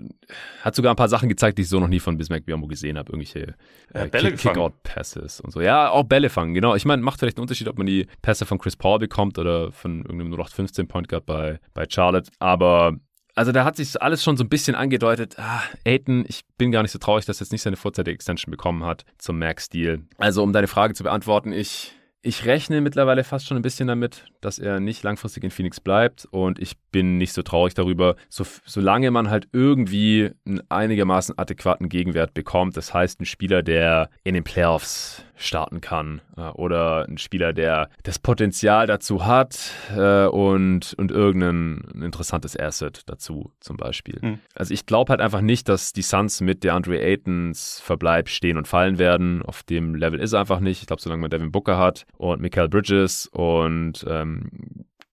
[0.63, 2.99] hat sogar ein paar Sachen gezeigt, die ich so noch nie von Bismack Biombo gesehen
[2.99, 3.13] habe.
[3.13, 3.55] Irgendwelche
[3.93, 5.61] äh, Kick-Out-Passes und so.
[5.61, 6.75] Ja, auch Bälle fangen, genau.
[6.75, 9.73] Ich meine, macht vielleicht einen Unterschied, ob man die Pässe von Chris Paul bekommt oder
[9.73, 12.31] von irgendeinem 0815 Point Guard bei, bei Charlotte.
[12.39, 12.97] Aber
[13.37, 15.39] also da hat sich alles schon so ein bisschen angedeutet.
[15.39, 18.51] Ah, Aiton, ich bin gar nicht so traurig, dass er jetzt nicht seine vorzeitige Extension
[18.51, 20.01] bekommen hat zum Max-Deal.
[20.19, 24.25] Also um deine Frage zu beantworten, ich ich rechne mittlerweile fast schon ein bisschen damit,
[24.41, 28.45] dass er nicht langfristig in Phoenix bleibt und ich bin nicht so traurig darüber, so,
[28.65, 32.77] solange man halt irgendwie einen einigermaßen adäquaten Gegenwert bekommt.
[32.77, 37.91] Das heißt, ein Spieler, der in den Playoffs starten kann äh, oder ein Spieler, der
[38.03, 44.19] das Potenzial dazu hat äh, und, und irgendein interessantes Asset dazu zum Beispiel.
[44.21, 44.39] Mhm.
[44.55, 48.57] Also ich glaube halt einfach nicht, dass die Suns mit der Andre Aytons Verbleib stehen
[48.57, 49.43] und fallen werden.
[49.43, 50.81] Auf dem Level ist er einfach nicht.
[50.81, 54.51] Ich glaube, solange man Devin Booker hat und Michael Bridges und ähm,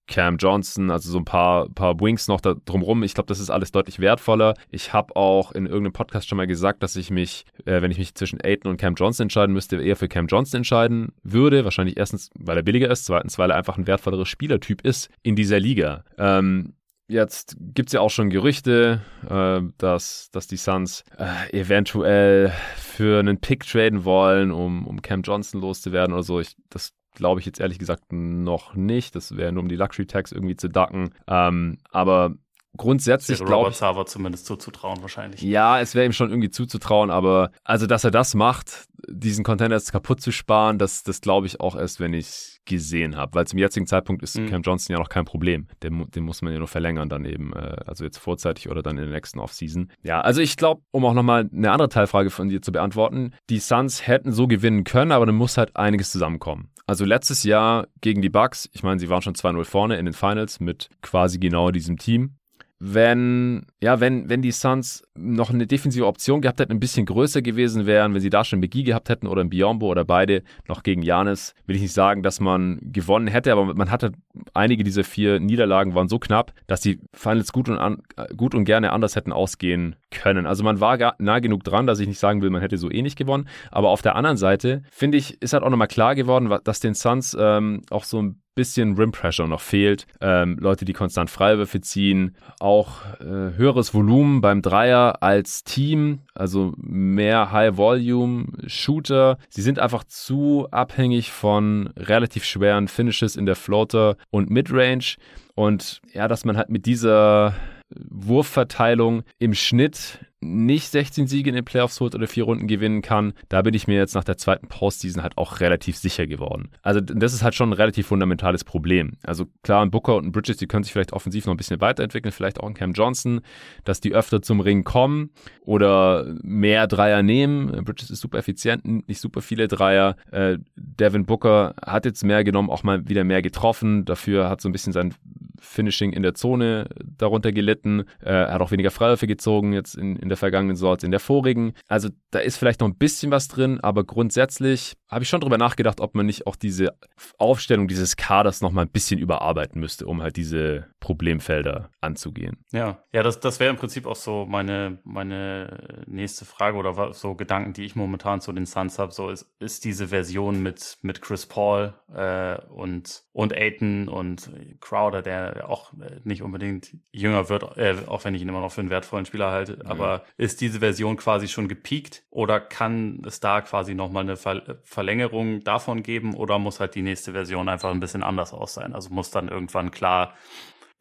[0.07, 3.03] Cam Johnson, also so ein paar, paar Wings noch da drumrum.
[3.03, 4.53] Ich glaube, das ist alles deutlich wertvoller.
[4.69, 7.97] Ich habe auch in irgendeinem Podcast schon mal gesagt, dass ich mich, äh, wenn ich
[7.97, 11.63] mich zwischen Aiton und Cam Johnson entscheiden müsste, eher für Cam Johnson entscheiden würde.
[11.63, 15.35] Wahrscheinlich erstens, weil er billiger ist, zweitens, weil er einfach ein wertvollerer Spielertyp ist in
[15.35, 16.03] dieser Liga.
[16.17, 16.73] Ähm,
[17.09, 23.19] Jetzt gibt es ja auch schon Gerüchte, äh, dass, dass die Suns äh, eventuell für
[23.19, 26.39] einen Pick traden wollen, um, um Cam Johnson loszuwerden oder so.
[26.39, 29.15] Ich, das glaube ich jetzt ehrlich gesagt noch nicht.
[29.15, 31.13] Das wäre nur um die Luxury Tax irgendwie zu ducken.
[31.27, 32.35] Ähm, aber
[32.77, 33.81] grundsätzlich glaube ich.
[33.81, 35.41] Robert zumindest zuzutrauen wahrscheinlich.
[35.41, 39.75] Ja, es wäre ihm schon irgendwie zuzutrauen, aber also, dass er das macht, diesen Container
[39.75, 43.35] jetzt kaputt zu sparen, das, das glaube ich auch erst, wenn ich gesehen habe.
[43.35, 44.49] Weil zum jetzigen Zeitpunkt ist mhm.
[44.49, 45.67] Cam Johnson ja noch kein Problem.
[45.81, 48.97] Den, den muss man ja nur verlängern dann eben, äh, also jetzt vorzeitig oder dann
[48.97, 49.91] in der nächsten Offseason.
[50.01, 53.59] Ja, also ich glaube, um auch nochmal eine andere Teilfrage von dir zu beantworten, die
[53.59, 56.69] Suns hätten so gewinnen können, aber dann muss halt einiges zusammenkommen.
[56.85, 60.13] Also letztes Jahr gegen die Bucks, ich meine, sie waren schon 2-0 vorne in den
[60.13, 62.37] Finals mit quasi genau diesem Team
[62.85, 67.41] wenn, ja, wenn, wenn die Suns noch eine defensive Option gehabt hätten, ein bisschen größer
[67.41, 70.83] gewesen wären, wenn sie da schon McGee gehabt hätten oder ein Biombo oder beide noch
[70.83, 74.11] gegen Janis, will ich nicht sagen, dass man gewonnen hätte, aber man hatte
[74.53, 78.01] einige dieser vier Niederlagen waren so knapp, dass die Finals gut und, an,
[78.35, 80.45] gut und gerne anders hätten ausgehen können.
[80.45, 82.91] Also man war gar, nah genug dran, dass ich nicht sagen will, man hätte so
[82.91, 83.47] eh nicht gewonnen.
[83.71, 86.95] Aber auf der anderen Seite, finde ich, ist halt auch nochmal klar geworden, dass den
[86.95, 90.05] Suns ähm, auch so ein bisschen Rim Pressure noch fehlt.
[90.21, 96.73] Ähm, Leute, die konstant Freiwürfe ziehen, auch äh, höheres Volumen beim Dreier als Team, also
[96.77, 99.37] mehr High Volume Shooter.
[99.49, 105.15] Sie sind einfach zu abhängig von relativ schweren Finishes in der Floater und Midrange.
[105.55, 107.55] Und ja, dass man halt mit dieser
[107.95, 113.33] Wurfverteilung im Schnitt nicht 16 Siege in den Playoffs holt oder vier Runden gewinnen kann,
[113.49, 116.69] da bin ich mir jetzt nach der zweiten Postseason halt auch relativ sicher geworden.
[116.81, 119.13] Also das ist halt schon ein relativ fundamentales Problem.
[119.23, 121.81] Also klar, ein Booker und ein Bridges, die können sich vielleicht offensiv noch ein bisschen
[121.81, 123.41] weiterentwickeln, vielleicht auch ein Cam Johnson,
[123.83, 125.31] dass die öfter zum Ring kommen
[125.61, 127.83] oder mehr Dreier nehmen.
[127.85, 130.15] Bridges ist super effizient, nicht super viele Dreier.
[130.31, 134.05] Äh, Devin Booker hat jetzt mehr genommen, auch mal wieder mehr getroffen.
[134.05, 135.13] Dafür hat so ein bisschen sein
[135.59, 136.87] Finishing in der Zone
[137.17, 138.03] darunter gelitten.
[138.19, 141.19] Er hat auch weniger Freiwürfe gezogen jetzt in, in der vergangenen Saison als in der
[141.19, 141.73] vorigen.
[141.87, 145.59] Also da ist vielleicht noch ein bisschen was drin, aber grundsätzlich habe ich schon darüber
[145.59, 146.97] nachgedacht, ob man nicht auch diese
[147.37, 152.65] Aufstellung dieses Kaders noch mal ein bisschen überarbeiten müsste, um halt diese Problemfelder anzugehen.
[152.71, 157.35] Ja, ja, das, das wäre im Prinzip auch so meine, meine nächste Frage oder so
[157.35, 159.11] Gedanken, die ich momentan zu den Suns habe.
[159.11, 165.21] So ist, ist diese Version mit, mit Chris Paul äh, und, und Aiton und Crowder,
[165.21, 168.89] der auch nicht unbedingt jünger wird, äh, auch wenn ich ihn immer noch für einen
[168.89, 169.85] wertvollen Spieler halte, mhm.
[169.85, 174.79] aber ist diese Version quasi schon gepiekt oder kann es da quasi nochmal eine Ver
[174.83, 178.93] Verlängerung davon geben oder muss halt die nächste Version einfach ein bisschen anders aus sein?
[178.93, 180.33] Also muss dann irgendwann klar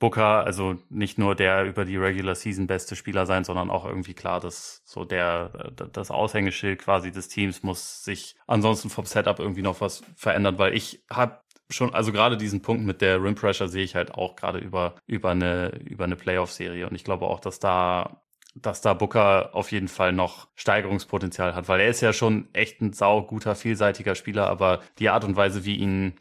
[0.02, 4.14] Booker, also nicht nur der über die Regular Season beste Spieler sein, sondern auch irgendwie
[4.14, 9.62] klar, dass so der, das Aushängeschild quasi des Teams muss sich ansonsten vom Setup irgendwie
[9.62, 11.38] noch was verändern, weil ich habe
[11.70, 14.96] schon, also gerade diesen Punkt mit der Rim Pressure sehe ich halt auch gerade über,
[15.06, 18.21] über eine, über eine Playoff-Serie und ich glaube auch, dass da
[18.54, 22.80] dass da Booker auf jeden Fall noch Steigerungspotenzial hat, weil er ist ja schon echt
[22.80, 26.14] ein sauguter, vielseitiger Spieler, aber die Art und Weise, wie ihn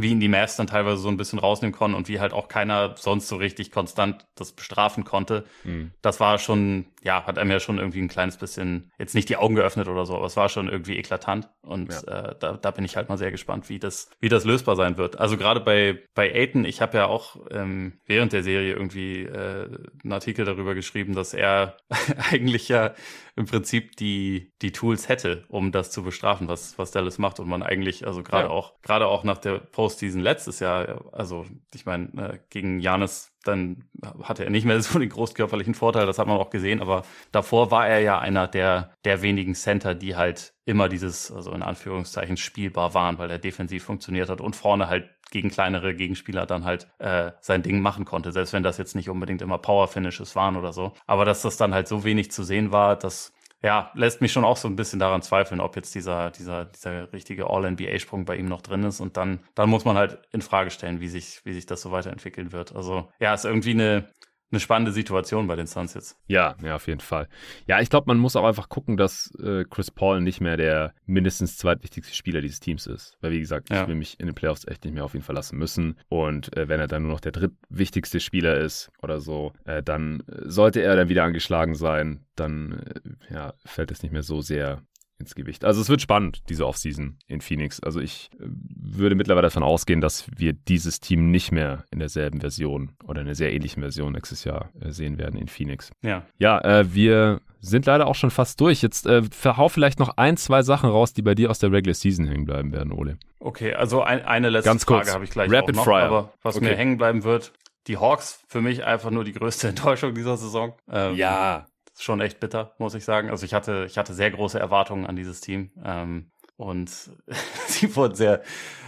[0.00, 2.48] wie ihn die Mavs dann teilweise so ein bisschen rausnehmen konnten und wie halt auch
[2.48, 5.44] keiner sonst so richtig konstant das bestrafen konnte.
[5.64, 5.92] Mhm.
[6.02, 9.36] Das war schon, ja, hat einem ja schon irgendwie ein kleines bisschen, jetzt nicht die
[9.36, 11.48] Augen geöffnet oder so, aber es war schon irgendwie eklatant.
[11.62, 12.30] Und ja.
[12.30, 14.96] äh, da, da bin ich halt mal sehr gespannt, wie das, wie das lösbar sein
[14.96, 15.18] wird.
[15.18, 19.68] Also gerade bei, bei Aiton, ich habe ja auch ähm, während der Serie irgendwie äh,
[20.02, 21.76] einen Artikel darüber geschrieben, dass er
[22.30, 22.94] eigentlich ja
[23.38, 27.38] im Prinzip die, die Tools hätte, um das zu bestrafen, was, was Dallas macht.
[27.38, 28.50] Und man eigentlich, also gerade ja.
[28.50, 33.84] auch, gerade auch nach der Postseason letztes Jahr, also ich meine, äh, gegen Janis, dann
[34.22, 37.70] hatte er nicht mehr so den großkörperlichen Vorteil, das hat man auch gesehen, aber davor
[37.70, 42.36] war er ja einer der, der wenigen Center, die halt immer dieses, also in Anführungszeichen,
[42.36, 46.88] spielbar waren, weil er defensiv funktioniert hat und vorne halt gegen kleinere Gegenspieler dann halt
[46.98, 50.74] äh, sein Ding machen konnte, selbst wenn das jetzt nicht unbedingt immer Power-Finishes waren oder
[50.74, 50.92] so.
[51.06, 53.32] Aber dass das dann halt so wenig zu sehen war, das
[53.62, 57.12] ja, lässt mich schon auch so ein bisschen daran zweifeln, ob jetzt dieser, dieser, dieser
[57.12, 59.00] richtige All-NBA-Sprung bei ihm noch drin ist.
[59.00, 61.90] Und dann, dann muss man halt in Frage stellen, wie sich, wie sich das so
[61.90, 62.74] weiterentwickeln wird.
[62.76, 64.08] Also, ja, ist irgendwie eine,
[64.50, 66.16] eine spannende Situation bei den Suns jetzt.
[66.26, 67.28] Ja, ja, auf jeden Fall.
[67.66, 70.94] Ja, ich glaube, man muss auch einfach gucken, dass äh, Chris Paul nicht mehr der
[71.04, 73.16] mindestens zweitwichtigste Spieler dieses Teams ist.
[73.20, 73.82] Weil, wie gesagt, ja.
[73.82, 75.98] ich will mich in den Playoffs echt nicht mehr auf ihn verlassen müssen.
[76.08, 80.22] Und äh, wenn er dann nur noch der drittwichtigste Spieler ist oder so, äh, dann
[80.26, 82.84] sollte er dann wieder angeschlagen sein, dann
[83.28, 84.82] äh, ja, fällt es nicht mehr so sehr
[85.18, 85.64] ins Gewicht.
[85.64, 87.80] Also es wird spannend, diese Offseason in Phoenix.
[87.80, 92.40] Also ich äh, würde mittlerweile davon ausgehen, dass wir dieses Team nicht mehr in derselben
[92.40, 95.90] Version oder in einer sehr ähnlichen Version nächstes Jahr äh, sehen werden in Phoenix.
[96.02, 96.22] Ja.
[96.38, 98.82] Ja, äh, wir sind leider auch schon fast durch.
[98.82, 101.94] Jetzt äh, verhau vielleicht noch ein, zwei Sachen raus, die bei dir aus der Regular
[101.94, 103.18] Season hängen bleiben werden, Ole.
[103.40, 106.06] Okay, also ein, eine letzte Ganz Frage habe ich gleich Rapid noch, Fryer.
[106.06, 106.66] aber was okay.
[106.66, 107.52] mir hängen bleiben wird,
[107.86, 110.74] die Hawks für mich einfach nur die größte Enttäuschung dieser Saison.
[110.90, 111.66] Ähm, ja,
[112.02, 113.30] schon echt bitter, muss ich sagen.
[113.30, 115.70] Also ich hatte, ich hatte sehr große Erwartungen an dieses Team.
[115.84, 116.90] Ähm, und
[117.66, 118.42] sie wurden sehr,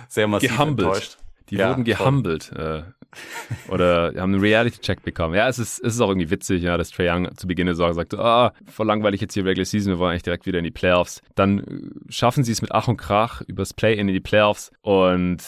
[0.08, 0.88] sehr massiv gehumbelt.
[0.88, 1.18] enttäuscht.
[1.50, 2.52] Die ja, wurden gehumbelt.
[2.52, 2.82] Äh,
[3.68, 5.34] oder haben einen Reality-Check bekommen.
[5.34, 7.74] Ja, es ist, es ist auch irgendwie witzig, ja, dass Trae Young zu Beginn der
[7.74, 10.64] Saison sagte, ah, voll langweilig jetzt hier Regular Season, wir wollen eigentlich direkt wieder in
[10.64, 11.22] die Playoffs.
[11.34, 15.42] Dann äh, schaffen sie es mit Ach und Krach übers Play-In in die Playoffs und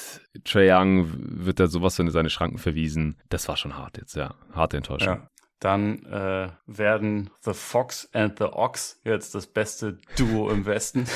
[0.45, 3.17] Trae Young wird da sowas in seine Schranken verwiesen.
[3.29, 4.35] Das war schon hart jetzt, ja.
[4.53, 5.15] Harte Enttäuschung.
[5.15, 5.29] Ja.
[5.63, 11.07] Dann äh, werden The Fox and the Ox jetzt das beste Duo im Westen.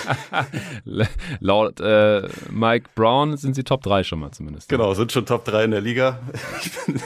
[1.40, 4.68] Laut äh, Mike Brown sind sie Top 3 schon mal zumindest.
[4.68, 6.20] Genau, sind schon Top 3 in der Liga.
[6.62, 7.00] Ich bin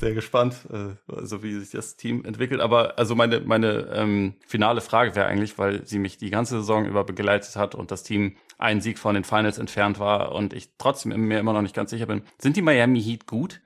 [0.00, 2.60] sehr gespannt, äh, also wie sich das Team entwickelt.
[2.60, 6.84] Aber also meine, meine ähm, finale Frage wäre eigentlich, weil sie mich die ganze Saison
[6.84, 10.70] über begleitet hat und das Team einen Sieg von den Finals entfernt war und ich
[10.78, 12.22] trotzdem mir immer noch nicht ganz sicher bin.
[12.38, 13.60] Sind die Miami Heat gut?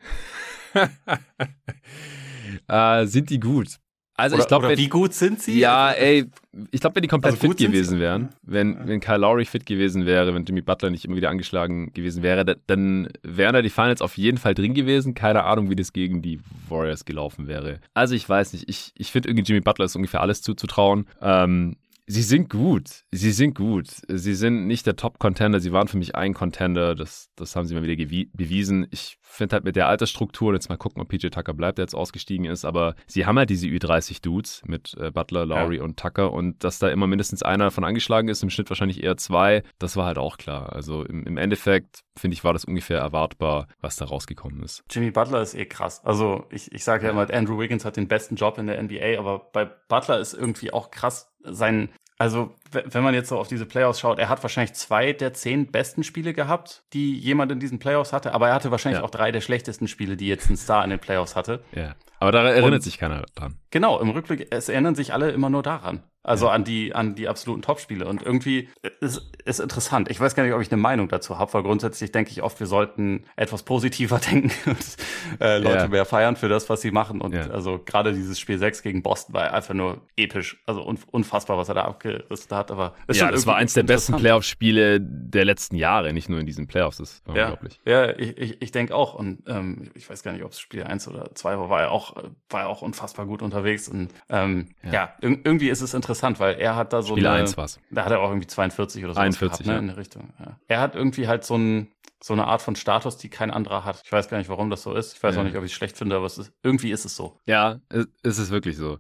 [2.69, 3.79] äh, sind die gut.
[4.19, 5.59] Also oder, ich glaube, wie gut sind sie?
[5.59, 6.25] Ja, ey,
[6.71, 10.07] ich glaube, wenn die komplett also fit gewesen wären, wenn, wenn Kyle Lowry fit gewesen
[10.07, 14.01] wäre, wenn Jimmy Butler nicht immer wieder angeschlagen gewesen wäre, dann wären da die Finals
[14.01, 15.13] auf jeden Fall drin gewesen.
[15.13, 16.41] Keine Ahnung, wie das gegen die
[16.71, 17.81] Warriors gelaufen wäre.
[17.93, 21.07] Also ich weiß nicht, ich, ich finde irgendwie Jimmy Butler ist ungefähr alles zuzutrauen.
[21.21, 21.77] Ähm,
[22.09, 23.05] Sie sind gut.
[23.11, 23.89] Sie sind gut.
[24.07, 25.59] Sie sind nicht der Top-Contender.
[25.59, 26.95] Sie waren für mich ein Contender.
[26.95, 27.97] Das, das haben sie mal wieder
[28.33, 28.87] bewiesen.
[28.93, 31.95] Ich finde halt mit der Altersstruktur, jetzt mal gucken, ob PJ Tucker bleibt, der jetzt
[31.95, 35.83] ausgestiegen ist, aber sie haben halt diese Ü30-Dudes mit äh, Butler, Lowry ja.
[35.83, 39.17] und Tucker und dass da immer mindestens einer davon angeschlagen ist, im Schnitt wahrscheinlich eher
[39.17, 40.73] zwei, das war halt auch klar.
[40.73, 44.85] Also im, im Endeffekt, finde ich, war das ungefähr erwartbar, was da rausgekommen ist.
[44.91, 46.05] Jimmy Butler ist eh krass.
[46.05, 49.19] Also ich, ich sage ja immer, Andrew Wiggins hat den besten Job in der NBA,
[49.19, 51.89] aber bei Butler ist irgendwie auch krass sein
[52.19, 55.71] also, wenn man jetzt so auf diese Playoffs schaut, er hat wahrscheinlich zwei der zehn
[55.71, 59.05] besten Spiele gehabt, die jemand in diesen Playoffs hatte, aber er hatte wahrscheinlich ja.
[59.05, 61.63] auch drei der schlechtesten Spiele, die jetzt ein Star in den Playoffs hatte.
[61.73, 61.95] Ja.
[62.19, 63.59] Aber da erinnert Und, sich keiner dran.
[63.71, 66.03] Genau, im Rückblick, es erinnern sich alle immer nur daran.
[66.27, 66.53] Also ja.
[66.53, 68.69] an die an die absoluten Topspiele und irgendwie
[69.01, 70.11] ist, ist interessant.
[70.11, 72.59] Ich weiß gar nicht, ob ich eine Meinung dazu habe, weil grundsätzlich denke ich oft,
[72.59, 74.97] wir sollten etwas positiver denken und
[75.41, 75.89] äh, Leute ja.
[75.89, 77.21] mehr feiern für das, was sie machen.
[77.21, 77.49] Und ja.
[77.51, 81.69] also gerade dieses Spiel 6 gegen Boston war einfach nur episch, also un unfassbar, was
[81.69, 82.73] er da abgerissen hat.
[82.73, 86.67] Aber ja, das war eins der besten Playoff-Spiele der letzten Jahre, nicht nur in diesen
[86.67, 86.97] Playoffs.
[86.97, 87.45] Das war ja.
[87.45, 87.79] unglaublich.
[87.85, 89.15] Ja, ich, ich, ich denke auch.
[89.15, 91.93] Und ähm, ich weiß gar nicht, ob es Spiel 1 oder 2 war, war er
[91.93, 92.17] auch
[92.49, 93.89] war er auch unfassbar gut unterwegs.
[93.89, 97.41] Und ähm, ja, irgendwie ist es interessant interessant, weil er hat da so Spiel eine,
[97.41, 97.81] 1 war's.
[97.91, 100.31] Da hat er auch irgendwie 42 oder so 41, gehabt, ne, in der Richtung.
[100.39, 100.57] Ja.
[100.69, 101.89] Er hat irgendwie halt so ein
[102.27, 104.03] so eine Art von Status, die kein anderer hat.
[104.05, 105.17] Ich weiß gar nicht, warum das so ist.
[105.17, 105.41] Ich weiß ja.
[105.41, 107.39] auch nicht, ob ich es schlecht finde, aber es ist, irgendwie ist es so.
[107.47, 107.79] Ja,
[108.25, 108.99] es ist wirklich so.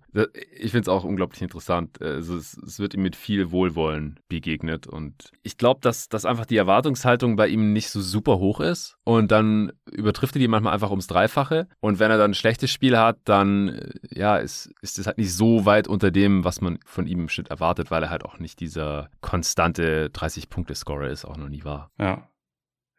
[0.52, 2.00] Ich finde es auch unglaublich interessant.
[2.00, 6.46] Also es, es, wird ihm mit viel Wohlwollen begegnet und ich glaube, dass, dass einfach
[6.46, 10.74] die Erwartungshaltung bei ihm nicht so super hoch ist und dann übertrifft er die manchmal
[10.74, 14.70] einfach ums Dreifache und wenn er dann ein schlechtes Spiel hat, dann äh, ja, ist,
[14.82, 17.90] ist es halt nicht so weit unter dem, was man von ihm im Schnitt erwartet,
[17.90, 21.90] weil er halt auch nicht dieser konstante 30-Punkte-Scorer ist, auch noch nie war.
[21.98, 22.28] Ja.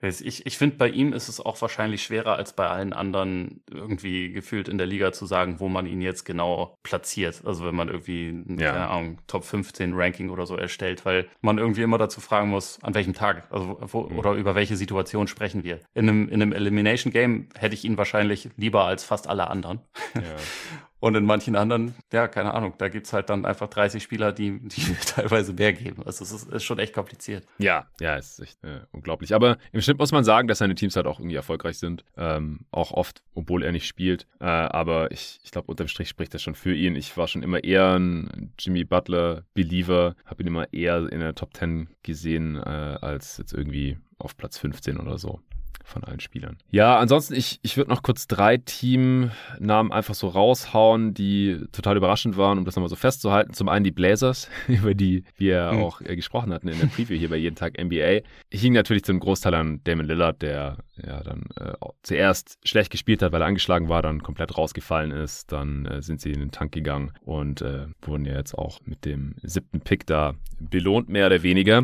[0.02, 4.32] Ich, ich finde, bei ihm ist es auch wahrscheinlich schwerer als bei allen anderen irgendwie
[4.32, 7.42] gefühlt in der Liga zu sagen, wo man ihn jetzt genau platziert.
[7.46, 8.74] Also wenn man irgendwie ein ja.
[8.74, 12.78] keine Ahnung, Top 15 Ranking oder so erstellt, weil man irgendwie immer dazu fragen muss,
[12.84, 14.20] an welchem Tag, also wo, mhm.
[14.20, 15.80] oder über welche Situation sprechen wir.
[15.96, 19.80] In einem, in einem Elimination Game hätte ich ihn wahrscheinlich lieber als fast alle anderen.
[20.14, 20.22] Ja.
[21.00, 24.60] Und in manchen anderen, ja, keine Ahnung, da gibt's halt dann einfach 30 Spieler, die,
[24.60, 26.04] die teilweise mehr geben.
[26.04, 27.46] Also es ist, ist schon echt kompliziert.
[27.60, 29.36] Ja, ja, es ist echt äh, unglaublich.
[29.36, 32.04] Aber im Schnitt muss man sagen, dass seine Teams halt auch irgendwie erfolgreich sind.
[32.18, 34.26] Ähm, auch oft, obwohl er nicht spielt.
[34.40, 36.96] Äh, aber ich, ich glaube, unterm Strich spricht das schon für ihn.
[36.96, 41.56] Ich war schon immer eher ein Jimmy Butler-Believer, habe ihn immer eher in der Top
[41.56, 45.42] 10 gesehen, äh, als jetzt irgendwie auf Platz 15 oder so
[45.88, 46.58] von allen Spielern.
[46.70, 52.36] Ja, ansonsten, ich, ich würde noch kurz drei Teamnamen einfach so raushauen, die total überraschend
[52.36, 53.54] waren, um das nochmal so festzuhalten.
[53.54, 55.84] Zum einen die Blazers, über die wir mhm.
[55.84, 58.20] auch äh, gesprochen hatten in der Preview hier bei Jeden Tag NBA.
[58.50, 63.22] Ich hing natürlich zum Großteil an Damon Lillard, der ja dann äh, zuerst schlecht gespielt
[63.22, 65.52] hat, weil er angeschlagen war, dann komplett rausgefallen ist.
[65.52, 69.06] Dann äh, sind sie in den Tank gegangen und äh, wurden ja jetzt auch mit
[69.06, 71.84] dem siebten Pick da belohnt, mehr oder weniger.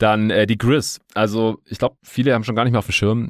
[0.00, 0.98] Dann äh, die Grizz.
[1.12, 3.28] Also ich glaube, viele haben schon gar nicht mehr auf dem Schirm,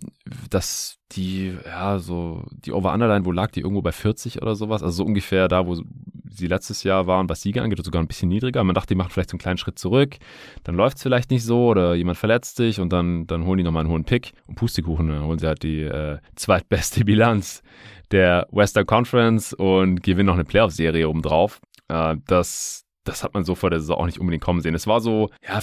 [0.50, 4.84] dass die, ja, so die Over-Underline, wo lag die irgendwo bei 40 oder sowas?
[4.84, 8.28] Also so ungefähr da, wo sie letztes Jahr waren, was Siege angeht, sogar ein bisschen
[8.28, 8.62] niedriger.
[8.62, 10.18] Man dachte, die machen vielleicht so einen kleinen Schritt zurück,
[10.62, 13.64] dann läuft es vielleicht nicht so oder jemand verletzt sich und dann, dann holen die
[13.64, 17.64] nochmal einen hohen Pick und Pustekuchen, dann holen sie halt die äh, zweitbeste Bilanz
[18.12, 21.60] der Western Conference und gewinnen noch eine Playoff-Serie obendrauf.
[21.88, 24.76] Äh, das, das hat man so vor der Saison auch nicht unbedingt kommen sehen.
[24.76, 25.60] Es war so, ja,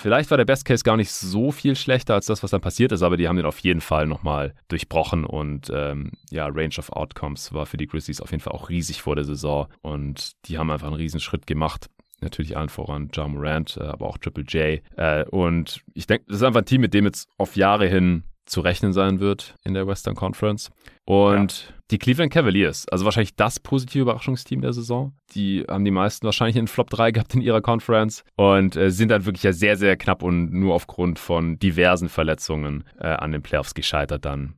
[0.00, 2.92] Vielleicht war der Best Case gar nicht so viel schlechter als das, was dann passiert
[2.92, 6.92] ist, aber die haben den auf jeden Fall nochmal durchbrochen und ähm, ja, Range of
[6.92, 10.56] Outcomes war für die Grizzlies auf jeden Fall auch riesig vor der Saison und die
[10.56, 11.88] haben einfach einen riesen Schritt gemacht.
[12.20, 14.80] Natürlich allen voran Ja Morant, äh, aber auch Triple J.
[14.96, 18.22] Äh, und ich denke, das ist einfach ein Team, mit dem jetzt auf Jahre hin
[18.48, 20.70] zu rechnen sein wird in der Western Conference.
[21.04, 21.74] Und ja.
[21.90, 25.12] die Cleveland Cavaliers, also wahrscheinlich das positive Überraschungsteam der Saison.
[25.34, 29.10] Die haben die meisten wahrscheinlich in Flop 3 gehabt in ihrer Conference und äh, sind
[29.10, 33.42] dann wirklich ja sehr, sehr knapp und nur aufgrund von diversen Verletzungen äh, an den
[33.42, 34.54] Playoffs gescheitert dann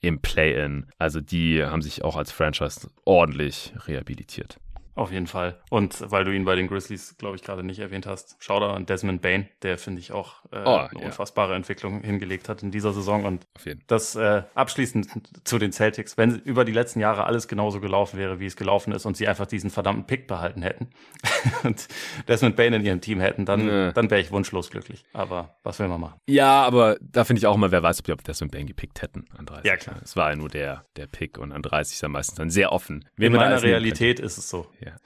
[0.00, 0.86] im Play-In.
[0.98, 4.58] Also die haben sich auch als Franchise ordentlich rehabilitiert.
[4.94, 5.58] Auf jeden Fall.
[5.70, 8.74] Und weil du ihn bei den Grizzlies, glaube ich, gerade nicht erwähnt hast, schau da
[8.74, 11.06] an Desmond Bain, der finde ich auch äh, oh, eine ja.
[11.06, 13.24] unfassbare Entwicklung hingelegt hat in dieser Saison.
[13.24, 13.46] Und
[13.86, 15.08] das äh, abschließend
[15.44, 18.92] zu den Celtics, wenn über die letzten Jahre alles genauso gelaufen wäre, wie es gelaufen
[18.92, 20.90] ist und sie einfach diesen verdammten Pick behalten hätten
[21.64, 21.88] und
[22.28, 25.04] Desmond Bain in ihrem Team hätten, dann, dann wäre ich wunschlos glücklich.
[25.14, 26.20] Aber was will man machen?
[26.26, 29.24] Ja, aber da finde ich auch mal, wer weiß, ob die Desmond Bain gepickt hätten
[29.38, 29.64] an 30.
[29.64, 29.96] Ja, klar.
[30.02, 32.72] Es war ja nur der, der Pick und an 30 ist er meistens dann sehr
[32.72, 33.08] offen.
[33.16, 34.66] in meiner Realität ist es so.
[34.84, 34.96] Ja.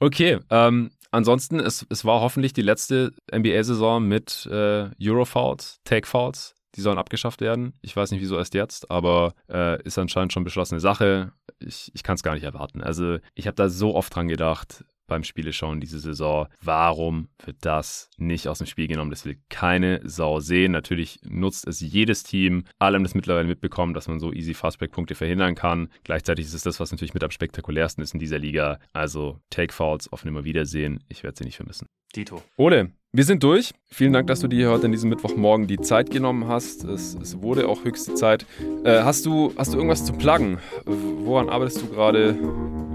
[0.00, 6.54] Okay, ähm, ansonsten, es, es war hoffentlich die letzte NBA-Saison mit äh, Eurofouls, Take-Fouls.
[6.74, 7.74] Die sollen abgeschafft werden.
[7.82, 11.32] Ich weiß nicht, wieso erst jetzt, aber äh, ist anscheinend schon beschlossene Sache.
[11.60, 12.82] Ich, ich kann es gar nicht erwarten.
[12.82, 16.48] Also, ich habe da so oft dran gedacht, beim Spiele schauen diese Saison.
[16.62, 19.10] Warum wird das nicht aus dem Spiel genommen?
[19.10, 20.72] Das will keine Sau sehen.
[20.72, 22.64] Natürlich nutzt es jedes Team.
[22.78, 25.88] Alle haben das mittlerweile mitbekommen, dass man so easy Fastback-Punkte verhindern kann.
[26.04, 28.78] Gleichzeitig ist es das, was natürlich mit am spektakulärsten ist in dieser Liga.
[28.92, 31.02] Also Take-Fouls auf nimmer Wiedersehen.
[31.08, 31.86] Ich werde sie nicht vermissen.
[32.14, 32.42] Dito.
[32.56, 33.70] Ole, wir sind durch.
[33.92, 36.82] Vielen Dank, dass du dir heute in diesem Mittwochmorgen die Zeit genommen hast.
[36.82, 38.44] Es, es wurde auch höchste Zeit.
[38.82, 40.58] Äh, hast, du, hast du irgendwas zu pluggen?
[40.84, 42.36] Woran arbeitest du gerade?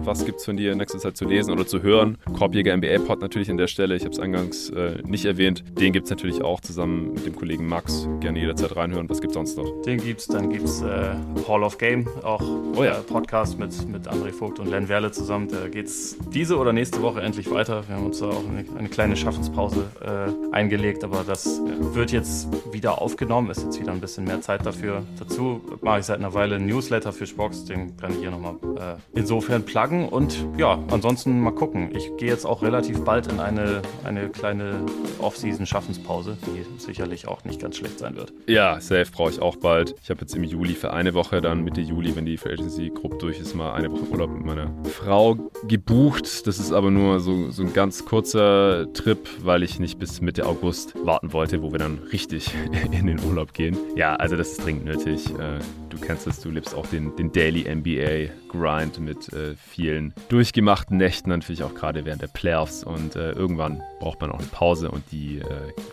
[0.04, 2.18] Was gibt es von dir in nächster Zeit zu lesen oder zu hören?
[2.38, 3.96] Korbjäger NBA Pod natürlich an der Stelle.
[3.96, 5.64] Ich habe es eingangs äh, nicht erwähnt.
[5.80, 8.08] Den gibt es natürlich auch zusammen mit dem Kollegen Max.
[8.20, 9.10] Gerne jederzeit reinhören.
[9.10, 9.82] Was gibt es sonst noch?
[9.84, 10.28] Den gibt es.
[10.28, 11.16] Dann gibt es äh,
[11.48, 12.42] Hall of Game, auch
[12.76, 12.96] oh ja.
[13.08, 15.48] Podcast mit, mit André Vogt und Len Werle zusammen.
[15.50, 17.88] Da geht es diese oder nächste Woche endlich weiter.
[17.88, 21.62] Wir haben uns da auch eine, eine kleine Schaffenspause äh, eingelegt, aber das
[21.94, 23.50] wird jetzt wieder aufgenommen.
[23.50, 25.04] Ist jetzt wieder ein bisschen mehr Zeit dafür.
[25.18, 27.66] Dazu mache ich seit einer Weile ein Newsletter für Spox.
[27.66, 30.10] Den kann ich hier nochmal äh, insofern pluggen.
[30.10, 31.96] Und ja, ansonsten mal gucken.
[31.96, 34.86] Ich gehe jetzt auch relativ bald in eine, eine kleine
[35.20, 38.34] Off-Season-Schaffenspause, die sicherlich auch nicht ganz schlecht sein wird.
[38.48, 39.96] Ja, safe brauche ich auch bald.
[40.04, 42.90] Ich habe jetzt im Juli für eine Woche, dann Mitte Juli, wenn die Free Agency
[42.90, 45.38] grob durch ist, mal eine Woche Urlaub mit meiner Frau
[45.68, 46.48] gebucht.
[46.48, 50.46] Das ist aber nur so, so ein ganz kurzer Trip, weil ich nicht bis Mitte
[50.46, 52.54] August warten wollte, wo wir dann richtig
[52.92, 53.78] in den Urlaub gehen.
[53.96, 55.30] Ja, also das ist dringend nötig.
[55.36, 60.14] Äh, du kennst es, du lebst auch den, den Daily NBA Grind mit äh, vielen
[60.28, 62.84] durchgemachten Nächten, natürlich auch gerade während der Playoffs.
[62.84, 65.42] Und äh, irgendwann braucht man auch eine Pause und die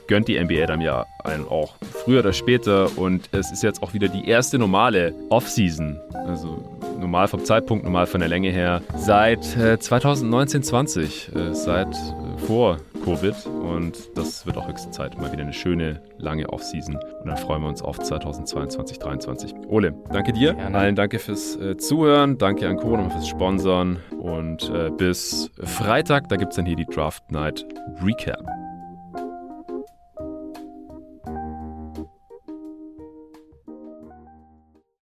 [0.09, 2.99] gönnt die NBA dann ja einen auch früher oder später.
[2.99, 6.01] Und es ist jetzt auch wieder die erste normale Offseason.
[6.13, 6.59] Also
[6.99, 11.95] normal vom Zeitpunkt, normal von der Länge her, seit 2019-20, äh, äh, seit
[12.47, 13.35] vor Covid.
[13.47, 15.19] Und das wird auch höchste Zeit.
[15.19, 16.97] Mal wieder eine schöne, lange Offseason.
[16.97, 19.55] Und dann freuen wir uns auf 2022, 2023.
[19.69, 20.55] Ole, danke dir.
[20.55, 20.77] Gerne.
[20.77, 22.39] Allen danke fürs äh, Zuhören.
[22.39, 23.99] Danke an Corona fürs Sponsoren.
[24.19, 27.67] Und äh, bis Freitag, da gibt es dann hier die Draft Night
[28.03, 28.56] Recap.